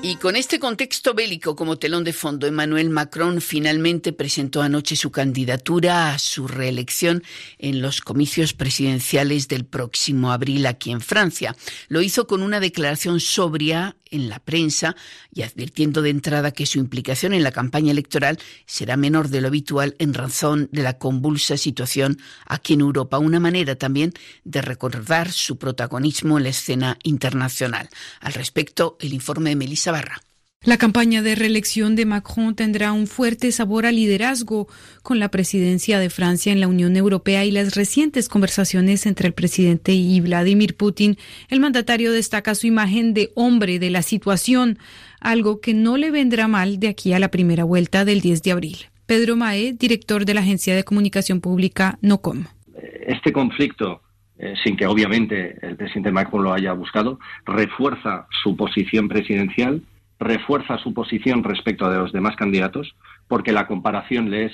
Y 0.00 0.14
con 0.14 0.36
este 0.36 0.60
contexto 0.60 1.12
bélico 1.12 1.56
como 1.56 1.76
telón 1.76 2.04
de 2.04 2.12
fondo, 2.12 2.46
Emmanuel 2.46 2.88
Macron 2.88 3.40
finalmente 3.40 4.12
presentó 4.12 4.62
anoche 4.62 4.94
su 4.94 5.10
candidatura 5.10 6.14
a 6.14 6.20
su 6.20 6.46
reelección 6.46 7.24
en 7.58 7.82
los 7.82 8.00
comicios 8.00 8.52
presidenciales 8.52 9.48
del 9.48 9.64
próximo 9.64 10.30
abril 10.30 10.66
aquí 10.66 10.92
en 10.92 11.00
Francia. 11.00 11.56
Lo 11.88 12.00
hizo 12.00 12.28
con 12.28 12.42
una 12.42 12.60
declaración 12.60 13.18
sobria 13.18 13.96
en 14.10 14.28
la 14.28 14.38
prensa 14.38 14.96
y 15.32 15.42
advirtiendo 15.42 16.02
de 16.02 16.10
entrada 16.10 16.52
que 16.52 16.66
su 16.66 16.78
implicación 16.78 17.32
en 17.32 17.42
la 17.42 17.52
campaña 17.52 17.90
electoral 17.90 18.38
será 18.66 18.96
menor 18.96 19.28
de 19.28 19.40
lo 19.40 19.48
habitual 19.48 19.94
en 19.98 20.14
razón 20.14 20.68
de 20.72 20.82
la 20.82 20.98
convulsa 20.98 21.56
situación 21.56 22.18
aquí 22.46 22.74
en 22.74 22.80
Europa. 22.80 23.18
Una 23.18 23.40
manera 23.40 23.76
también 23.76 24.12
de 24.44 24.62
recordar 24.62 25.32
su 25.32 25.58
protagonismo 25.58 26.38
en 26.38 26.44
la 26.44 26.50
escena 26.50 26.98
internacional. 27.02 27.88
Al 28.20 28.34
respecto, 28.34 28.96
el 29.00 29.12
informe 29.12 29.50
de 29.50 29.56
Melissa 29.56 29.92
Barra. 29.92 30.20
La 30.64 30.76
campaña 30.76 31.22
de 31.22 31.36
reelección 31.36 31.94
de 31.94 32.04
Macron 32.04 32.56
tendrá 32.56 32.92
un 32.92 33.06
fuerte 33.06 33.52
sabor 33.52 33.86
a 33.86 33.92
liderazgo 33.92 34.66
con 35.04 35.20
la 35.20 35.30
presidencia 35.30 36.00
de 36.00 36.10
Francia 36.10 36.52
en 36.52 36.60
la 36.60 36.66
Unión 36.66 36.96
Europea 36.96 37.44
y 37.44 37.52
las 37.52 37.76
recientes 37.76 38.28
conversaciones 38.28 39.06
entre 39.06 39.28
el 39.28 39.34
presidente 39.34 39.92
y 39.92 40.20
Vladimir 40.20 40.76
Putin. 40.76 41.16
El 41.48 41.60
mandatario 41.60 42.10
destaca 42.10 42.56
su 42.56 42.66
imagen 42.66 43.14
de 43.14 43.30
hombre 43.36 43.78
de 43.78 43.90
la 43.90 44.02
situación, 44.02 44.78
algo 45.20 45.60
que 45.60 45.74
no 45.74 45.96
le 45.96 46.10
vendrá 46.10 46.48
mal 46.48 46.80
de 46.80 46.88
aquí 46.88 47.12
a 47.12 47.20
la 47.20 47.30
primera 47.30 47.62
vuelta 47.62 48.04
del 48.04 48.20
10 48.20 48.42
de 48.42 48.52
abril. 48.52 48.76
Pedro 49.06 49.36
Mae, 49.36 49.74
director 49.74 50.24
de 50.24 50.34
la 50.34 50.40
agencia 50.40 50.74
de 50.74 50.82
comunicación 50.82 51.40
pública 51.40 51.98
NOCOM. 52.02 52.46
Este 53.06 53.32
conflicto 53.32 54.02
eh, 54.38 54.54
sin 54.64 54.76
que 54.76 54.86
obviamente 54.86 55.56
el 55.66 55.76
presidente 55.76 56.10
Macron 56.10 56.42
lo 56.42 56.52
haya 56.52 56.72
buscado, 56.72 57.18
refuerza 57.46 58.26
su 58.42 58.56
posición 58.56 59.08
presidencial, 59.08 59.82
refuerza 60.18 60.78
su 60.78 60.92
posición 60.92 61.44
respecto 61.44 61.88
de 61.90 61.98
los 61.98 62.12
demás 62.12 62.36
candidatos, 62.36 62.94
porque 63.28 63.52
la 63.52 63.66
comparación 63.66 64.30
le 64.30 64.46
es 64.46 64.52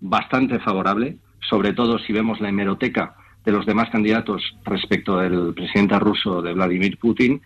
bastante 0.00 0.58
favorable, 0.60 1.18
sobre 1.48 1.72
todo 1.72 1.98
si 1.98 2.12
vemos 2.12 2.40
la 2.40 2.48
hemeroteca 2.48 3.14
de 3.44 3.52
los 3.52 3.66
demás 3.66 3.88
candidatos 3.90 4.42
respecto 4.64 5.18
del 5.18 5.54
presidente 5.54 5.98
ruso 5.98 6.42
de 6.42 6.52
Vladimir 6.52 6.98
Putin, 6.98 7.40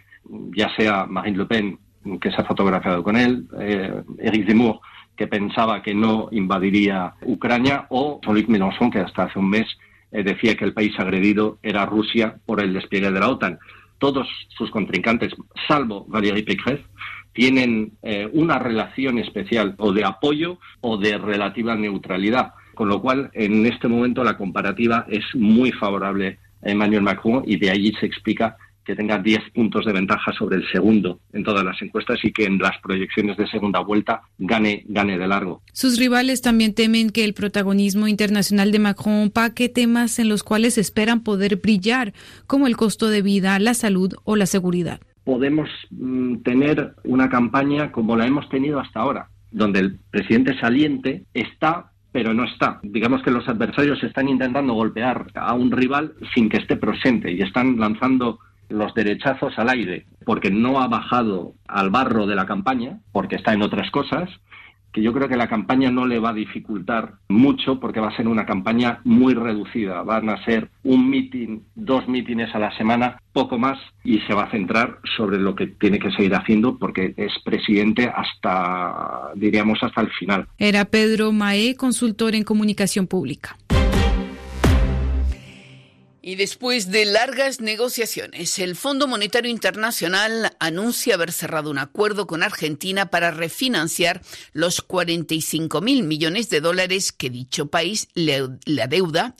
ya 0.57 0.75
sea 0.77 1.07
Marine 1.07 1.39
Le 1.39 1.47
Pen, 1.47 1.79
que 2.21 2.31
se 2.31 2.41
ha 2.41 2.45
fotografiado 2.45 3.03
con 3.03 3.17
él, 3.17 3.47
eh, 3.61 4.03
Eric 4.19 4.49
Zemmour, 4.49 4.81
que 5.17 5.29
pensaba 5.29 5.83
que 5.83 5.95
no 5.95 6.29
invadiría 6.33 7.15
Ucrania, 7.23 7.87
o 7.91 8.21
Jean-Luc 8.25 8.49
Mélenchon, 8.49 8.91
que 8.91 9.01
hasta 9.01 9.25
hace 9.25 9.39
un 9.39 9.51
mes 9.51 9.67
eh, 10.11 10.23
decía 10.23 10.57
que 10.57 10.65
el 10.65 10.73
país 10.73 10.99
agredido 10.99 11.59
era 11.63 11.87
Rusia 11.87 12.37
por 12.47 12.61
el 12.61 12.73
despliegue 12.73 13.11
de 13.11 13.21
la 13.21 13.29
OTAN. 13.29 13.59
Todos 13.99 14.27
sus 14.49 14.71
contrincantes, 14.71 15.33
salvo 15.69 16.05
Valérie 16.09 16.43
Pécresse, 16.43 16.85
tienen 17.33 17.93
eh, 18.03 18.29
una 18.33 18.59
relación 18.59 19.19
especial 19.19 19.75
o 19.79 19.93
de 19.93 20.05
apoyo 20.05 20.59
o 20.81 20.97
de 20.97 21.19
relativa 21.19 21.75
neutralidad. 21.75 22.53
Con 22.75 22.89
lo 22.89 23.01
cual, 23.03 23.31
en 23.35 23.67
este 23.67 23.89
momento 23.89 24.25
la 24.25 24.37
comparativa 24.37 25.07
es 25.09 25.25
muy 25.35 25.73
favorable 25.73 26.39
a 26.65 26.71
Emmanuel 26.71 27.03
Macron 27.03 27.43
y 27.47 27.57
de 27.57 27.71
allí 27.71 27.93
se 28.01 28.07
explica 28.07 28.57
que 28.85 28.97
tenga 28.97 29.19
10 29.19 29.51
puntos 29.55 29.85
de 29.85 29.93
ventaja 29.93 30.33
sobre 30.33 30.57
el 30.57 30.69
segundo 30.71 31.21
en 31.33 31.45
todas 31.45 31.65
las 31.65 31.81
encuestas 31.83 32.19
y 32.25 32.33
que 32.33 32.45
en 32.45 32.59
las 32.59 32.79
proyecciones 32.83 33.37
de 33.37 33.47
segunda 33.47 33.81
vuelta 33.81 34.23
gane, 34.39 34.85
gane 34.89 35.19
de 35.19 35.29
largo. 35.29 35.63
Sus 35.73 35.99
rivales 35.99 36.43
también 36.43 36.75
temen 36.75 37.11
que 37.11 37.25
el 37.25 37.35
protagonismo 37.35 38.09
internacional 38.09 38.73
de 38.73 38.81
Macron 38.81 39.31
paque 39.31 39.69
temas 39.69 40.19
en 40.19 40.29
los 40.29 40.43
cuales 40.43 40.79
esperan 40.79 41.23
poder 41.23 41.57
brillar, 41.57 42.13
como 42.47 42.67
el 42.67 42.77
costo 42.77 43.09
de 43.09 43.23
vida, 43.23 43.59
la 43.59 43.75
salud 43.75 44.15
o 44.25 44.37
la 44.37 44.47
seguridad. 44.47 45.01
Podemos 45.25 45.69
mm, 45.91 46.39
tener 46.39 46.95
una 47.05 47.29
campaña 47.29 47.93
como 47.93 48.17
la 48.17 48.27
hemos 48.27 48.49
tenido 48.49 48.81
hasta 48.81 49.01
ahora, 49.01 49.29
donde 49.51 49.81
el 49.81 49.99
presidente 50.11 50.59
saliente 50.59 51.25
está 51.35 51.93
pero 52.13 52.35
no 52.35 52.45
está. 52.45 52.79
Digamos 52.83 53.23
que 53.23 53.31
los 53.31 53.49
adversarios 53.49 54.03
están 54.05 54.29
intentando 54.29 54.75
golpear 54.75 55.29
a 55.35 55.55
un 55.55 55.71
rival 55.71 56.13
sin 56.35 56.49
que 56.49 56.59
esté 56.59 56.77
presente 56.77 57.33
y 57.33 57.41
están 57.41 57.81
lanzando 57.81 58.39
los 58.69 58.95
derechazos 58.95 59.59
al 59.59 59.71
aire, 59.71 60.07
porque 60.25 60.51
no 60.51 60.81
ha 60.81 60.89
bajado 60.89 61.55
al 61.67 61.91
barro 61.91 62.27
de 62.27 62.37
la 62.37 62.47
campaña, 62.47 63.01
porque 63.13 63.37
está 63.37 63.53
en 63.53 63.63
otras 63.63 63.91
cosas, 63.91 64.31
que 64.93 65.03
yo 65.03 65.13
creo 65.13 65.29
que 65.29 65.37
la 65.37 65.49
campaña 65.49 65.91
no 65.91 66.07
le 66.07 66.19
va 66.19 66.31
a 66.31 66.35
dificultar 66.35 67.15
mucho 67.29 67.81
porque 67.81 68.01
va 68.01 68.09
a 68.09 68.17
ser 68.17 68.29
una 68.29 68.47
campaña 68.47 69.01
muy 69.05 69.35
reducida. 69.35 70.03
Van 70.03 70.29
a 70.29 70.45
ser 70.45 70.71
un 70.85 71.09
meeting, 71.09 71.61
dos 71.75 72.07
mítines 72.09 72.55
a 72.55 72.59
la 72.59 72.77
semana, 72.77 73.19
poco 73.33 73.59
más, 73.59 73.79
y 74.05 74.21
se 74.21 74.35
va 74.35 74.45
a 74.45 74.51
centrar 74.51 74.99
sobre 75.17 75.39
lo 75.39 75.55
que 75.55 75.69
tiene 75.69 75.99
que 75.99 76.11
seguir 76.11 76.35
haciendo 76.35 76.79
porque 76.79 77.15
es 77.17 77.33
presidente 77.45 78.13
hasta, 78.15 79.31
diríamos, 79.35 79.79
hasta 79.83 80.03
el 80.03 80.11
final. 80.11 80.47
Era 80.59 80.85
Pedro 80.85 81.33
Mae, 81.33 81.75
consultor 81.77 82.35
en 82.35 82.45
comunicación 82.45 83.07
pública. 83.07 83.57
Y 86.25 86.37
después 86.37 86.93
de 86.93 87.05
largas 87.05 87.61
negociaciones, 87.61 88.61
el 88.61 88.77
Fondo 88.77 89.09
Monetario 89.09 89.51
Internacional 89.51 90.57
anuncia 90.61 91.17
haber 91.17 91.33
cerrado 91.33 91.69
un 91.69 91.79
acuerdo 91.79 92.29
con 92.29 92.45
Argentina 92.45 93.07
para 93.07 93.33
refinanciar 93.33 94.23
los 94.53 94.83
45 94.83 95.81
mil 95.81 96.05
millones 96.05 96.49
de 96.49 96.61
dólares 96.61 97.11
que 97.11 97.29
dicho 97.29 97.67
país 97.67 98.07
le, 98.15 98.49
le 98.67 98.83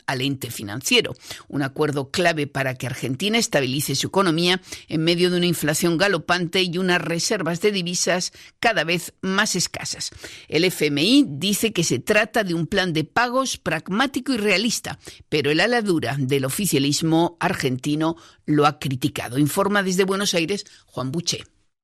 al 0.07 0.21
ente 0.21 0.51
financiero. 0.51 1.15
Un 1.47 1.61
acuerdo 1.61 2.11
clave 2.11 2.47
para 2.47 2.75
que 2.75 2.87
Argentina 2.87 3.37
estabilice 3.37 3.95
su 3.95 4.07
economía 4.07 4.61
en 4.89 5.05
medio 5.05 5.29
de 5.29 5.37
una 5.37 5.45
inflación 5.45 5.97
galopante 5.97 6.63
y 6.63 6.77
unas 6.77 7.01
reservas 7.01 7.61
de 7.61 7.71
divisas 7.71 8.33
cada 8.59 8.83
vez 8.83 9.13
más 9.21 9.55
escasas. 9.55 10.11
El 10.49 10.65
FMI 10.65 11.27
dice 11.29 11.71
que 11.71 11.85
se 11.85 11.99
trata 11.99 12.43
de 12.43 12.53
un 12.53 12.67
plan 12.67 12.91
de 12.91 13.05
pagos 13.05 13.57
pragmático 13.57 14.33
y 14.33 14.37
realista, 14.37 14.99
pero 15.29 15.49
el 15.49 15.61
ala 15.61 15.81
dura 15.81 16.17
del 16.19 16.43
oficialismo 16.73 17.37
argentino 17.39 18.15
lo 18.47 18.65
ha 18.65 18.79
criticado. 18.79 19.37
Informa 19.37 19.83
desde 19.83 20.05
Buenos 20.05 20.33
Aires 20.33 20.65
Juan 20.87 21.11
Buché. 21.11 21.43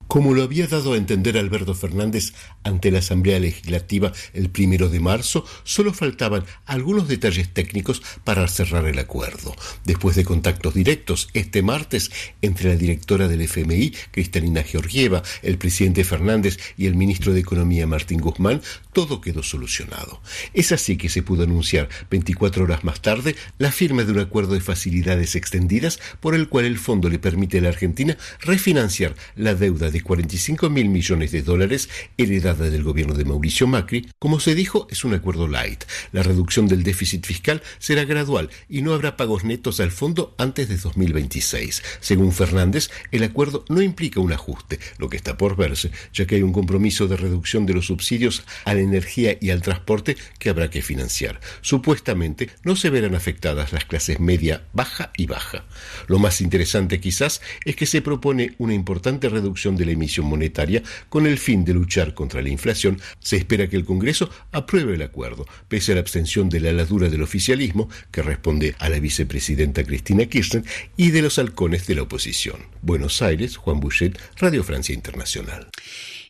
Como 0.09 0.33
lo 0.33 0.41
había 0.41 0.65
dado 0.65 0.93
a 0.93 0.97
entender 0.97 1.37
Alberto 1.37 1.75
Fernández 1.75 2.33
ante 2.63 2.89
la 2.89 2.97
Asamblea 2.97 3.37
Legislativa 3.37 4.11
el 4.33 4.49
primero 4.49 4.89
de 4.89 4.99
marzo, 4.99 5.45
solo 5.63 5.93
faltaban 5.93 6.45
algunos 6.65 7.07
detalles 7.07 7.53
técnicos 7.53 8.01
para 8.23 8.47
cerrar 8.47 8.87
el 8.87 8.97
acuerdo. 8.97 9.55
Después 9.85 10.15
de 10.15 10.25
contactos 10.25 10.73
directos 10.73 11.29
este 11.35 11.61
martes 11.61 12.09
entre 12.41 12.69
la 12.69 12.75
directora 12.75 13.27
del 13.27 13.43
FMI, 13.43 13.93
Cristalina 14.09 14.63
Georgieva, 14.63 15.21
el 15.43 15.59
presidente 15.59 16.03
Fernández 16.03 16.57
y 16.75 16.87
el 16.87 16.95
ministro 16.95 17.31
de 17.31 17.41
Economía, 17.41 17.85
Martín 17.85 18.19
Guzmán, 18.19 18.63
todo 18.93 19.21
quedó 19.21 19.43
solucionado. 19.43 20.23
Es 20.55 20.71
así 20.71 20.97
que 20.97 21.09
se 21.09 21.21
pudo 21.21 21.43
anunciar 21.43 21.87
24 22.09 22.63
horas 22.63 22.83
más 22.83 23.03
tarde 23.03 23.35
la 23.59 23.71
firma 23.71 24.03
de 24.03 24.13
un 24.13 24.19
acuerdo 24.19 24.55
de 24.55 24.61
facilidades 24.61 25.35
extendidas 25.35 25.99
por 26.19 26.33
el 26.33 26.49
cual 26.49 26.65
el 26.65 26.79
fondo 26.79 27.09
le 27.09 27.19
permite 27.19 27.59
a 27.59 27.61
la 27.61 27.69
Argentina 27.69 28.17
refinanciar 28.39 29.13
la 29.35 29.53
deuda 29.53 29.91
de 29.91 29.98
45 30.01 30.69
mil 30.69 30.89
millones 30.89 31.31
de 31.31 31.41
dólares 31.41 31.89
heredada 32.17 32.69
del 32.69 32.83
gobierno 32.83 33.13
de 33.13 33.25
Mauricio 33.25 33.67
Macri. 33.67 34.09
Como 34.19 34.39
se 34.39 34.55
dijo, 34.55 34.87
es 34.89 35.03
un 35.03 35.13
acuerdo 35.13 35.47
light. 35.47 35.83
La 36.11 36.23
reducción 36.23 36.67
del 36.67 36.83
déficit 36.83 37.25
fiscal 37.25 37.61
será 37.77 38.05
gradual 38.05 38.49
y 38.67 38.81
no 38.81 38.93
habrá 38.93 39.17
pagos 39.17 39.43
netos 39.43 39.79
al 39.79 39.91
fondo 39.91 40.35
antes 40.37 40.69
de 40.69 40.77
2026. 40.77 41.83
Según 41.99 42.31
Fernández, 42.31 42.89
el 43.11 43.23
acuerdo 43.23 43.65
no 43.69 43.81
implica 43.81 44.19
un 44.19 44.33
ajuste, 44.33 44.79
lo 44.97 45.09
que 45.09 45.17
está 45.17 45.37
por 45.37 45.55
verse, 45.55 45.91
ya 46.13 46.25
que 46.25 46.35
hay 46.35 46.43
un 46.43 46.53
compromiso 46.53 47.07
de 47.07 47.17
reducción 47.17 47.65
de 47.65 47.73
los 47.73 47.87
subsidios 47.87 48.43
a 48.65 48.73
la 48.73 48.81
energía 48.81 49.37
y 49.39 49.49
al 49.49 49.61
transporte 49.61 50.17
que 50.37 50.49
habrá 50.49 50.69
que 50.69 50.81
financiar. 50.81 51.39
Supuestamente 51.61 52.49
no 52.63 52.75
se 52.75 52.89
verán 52.89 53.15
afectadas 53.15 53.73
las 53.73 53.85
clases 53.85 54.19
media, 54.19 54.63
baja 54.73 55.11
y 55.17 55.25
baja. 55.25 55.65
Lo 56.07 56.19
más 56.19 56.41
interesante 56.41 56.99
quizás 56.99 57.41
es 57.65 57.75
que 57.75 57.85
se 57.85 58.01
propone 58.01 58.55
una 58.57 58.73
importante 58.73 59.29
reducción 59.29 59.75
de 59.75 59.85
la 59.89 59.93
emisión 59.93 60.27
monetaria 60.27 60.81
con 61.09 61.27
el 61.27 61.37
fin 61.37 61.65
de 61.65 61.73
luchar 61.73 62.13
contra 62.13 62.41
la 62.41 62.49
inflación. 62.49 63.01
Se 63.19 63.35
espera 63.35 63.67
que 63.67 63.75
el 63.75 63.85
Congreso 63.85 64.29
apruebe 64.51 64.95
el 64.95 65.01
acuerdo, 65.01 65.45
pese 65.67 65.91
a 65.91 65.95
la 65.95 66.01
abstención 66.01 66.49
de 66.49 66.59
la 66.59 66.69
aladura 66.69 67.09
del 67.09 67.23
oficialismo, 67.23 67.89
que 68.11 68.21
responde 68.21 68.75
a 68.79 68.89
la 68.89 68.99
vicepresidenta 68.99 69.83
Cristina 69.83 70.25
Kirchner, 70.25 70.63
y 70.95 71.11
de 71.11 71.21
los 71.21 71.39
halcones 71.39 71.87
de 71.87 71.95
la 71.95 72.03
oposición. 72.03 72.59
Buenos 72.81 73.21
Aires, 73.21 73.57
Juan 73.57 73.79
Bouchet, 73.79 74.19
Radio 74.37 74.63
Francia 74.63 74.93
Internacional. 74.93 75.67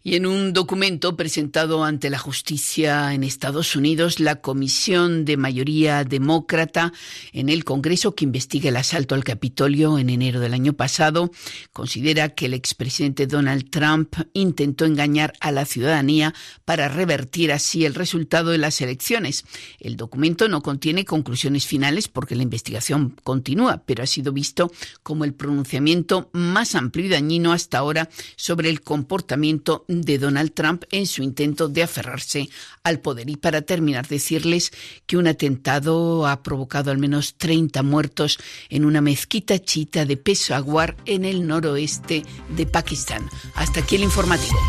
Y 0.02 0.16
en 0.16 0.26
un 0.26 0.54
documento 0.54 1.18
presentado 1.18 1.84
ante 1.84 2.10
la 2.10 2.18
justicia 2.18 3.14
en 3.14 3.26
Estados 3.26 3.76
Unidos, 3.76 4.22
la 4.22 4.38
Comisión 4.38 5.26
de 5.26 5.36
Mayoría 5.36 6.06
Demócrata 6.06 6.94
en 7.34 7.50
el 7.50 7.66
Congreso 7.66 8.16
que 8.16 8.24
investiga 8.24 8.70
el 8.70 8.78
asalto 8.78 9.14
al 9.14 9.26
Capitolio 9.26 10.00
en 10.00 10.10
enero 10.10 10.40
del 10.40 10.54
año 10.54 10.72
pasado 10.72 11.32
considera 11.74 12.30
que 12.30 12.46
el 12.46 12.54
expresidente 12.54 13.28
Donald 13.28 13.70
Trump 13.70 14.16
intentó 14.32 14.86
engañar 14.86 15.34
a 15.42 15.52
la 15.52 15.66
ciudadanía 15.66 16.34
para 16.64 16.88
revertir 16.88 17.52
así 17.52 17.84
el 17.84 17.94
resultado 17.94 18.52
de 18.52 18.58
las 18.58 18.80
elecciones. 18.80 19.44
El 19.82 19.98
documento 19.98 20.48
no 20.48 20.62
contiene 20.62 21.04
conclusiones 21.04 21.66
finales 21.66 22.08
porque 22.08 22.36
la 22.36 22.44
investigación 22.44 23.18
continúa, 23.24 23.84
pero 23.86 24.04
ha 24.04 24.08
sido 24.08 24.32
visto 24.32 24.72
como 25.04 25.26
el 25.26 25.34
pronunciamiento 25.34 26.30
más 26.32 26.76
amplio 26.76 27.06
y 27.06 27.10
dañino 27.10 27.52
hasta 27.52 27.80
ahora 27.80 28.10
sobre 28.38 28.70
el 28.70 28.80
comportamiento 28.80 29.86
de 29.90 30.20
Donald 30.20 30.54
Trump 30.54 30.84
en 30.92 31.08
su 31.08 31.24
intento 31.24 31.68
de 31.68 31.84
aferrarse 31.84 32.50
al 32.84 33.00
poder. 33.00 33.30
Y 33.30 33.36
para 33.36 33.64
terminar, 33.64 34.08
decirles 34.08 34.72
que 35.08 35.18
un 35.18 35.28
atentado 35.28 36.28
ha 36.28 36.44
provocado 36.44 36.92
al 36.92 37.00
menos 37.00 37.36
30 37.38 37.84
muertos 37.84 38.40
en 38.70 38.86
una 38.86 39.02
mezquita 39.02 39.60
chita 39.60 40.06
de 40.06 40.16
Peshawar 40.16 40.96
en 41.06 41.26
el 41.26 41.46
noroeste 41.46 42.24
de 42.56 42.66
Pakistán. 42.66 43.28
Hasta 43.56 43.82
aquí 43.82 43.96
el 43.96 44.04
informativo. 44.04 44.60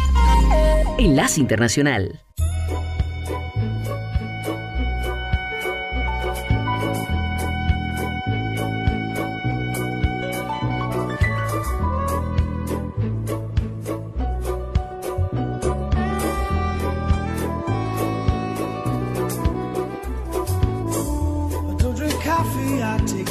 Enlace 0.99 1.41
Internacional. 1.41 2.21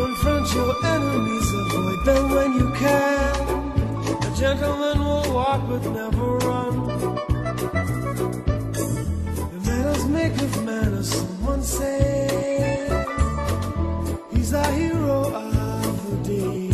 Confront 0.00 0.54
your 0.54 0.74
enemies, 0.86 1.52
avoid 1.52 2.04
them 2.06 2.30
when 2.30 2.54
you 2.54 2.72
can. 2.72 3.34
A 4.28 4.30
gentleman 4.34 4.98
will 5.04 5.34
walk 5.34 5.60
but 5.68 5.82
never 5.92 6.38
run. 6.48 6.74
The 9.52 9.60
manners 9.66 10.04
make 10.06 10.32
of 10.40 10.64
manners, 10.64 11.08
someone 11.12 11.62
say. 11.62 12.88
He's 14.30 14.54
a 14.54 14.66
hero 14.72 15.34
of 15.34 15.96
the 16.08 16.16
day. 16.32 16.70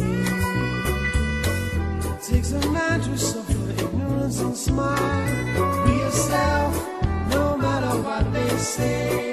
Takes 2.29 2.53
a 2.53 2.70
man 2.70 3.01
to 3.01 3.18
suffer 3.18 3.70
ignorance 3.72 4.39
and 4.39 4.57
smile. 4.57 5.85
Be 5.85 5.95
yourself, 5.95 6.72
no 7.31 7.57
matter 7.57 7.93
what 8.03 8.33
they 8.33 8.57
say. 8.57 9.26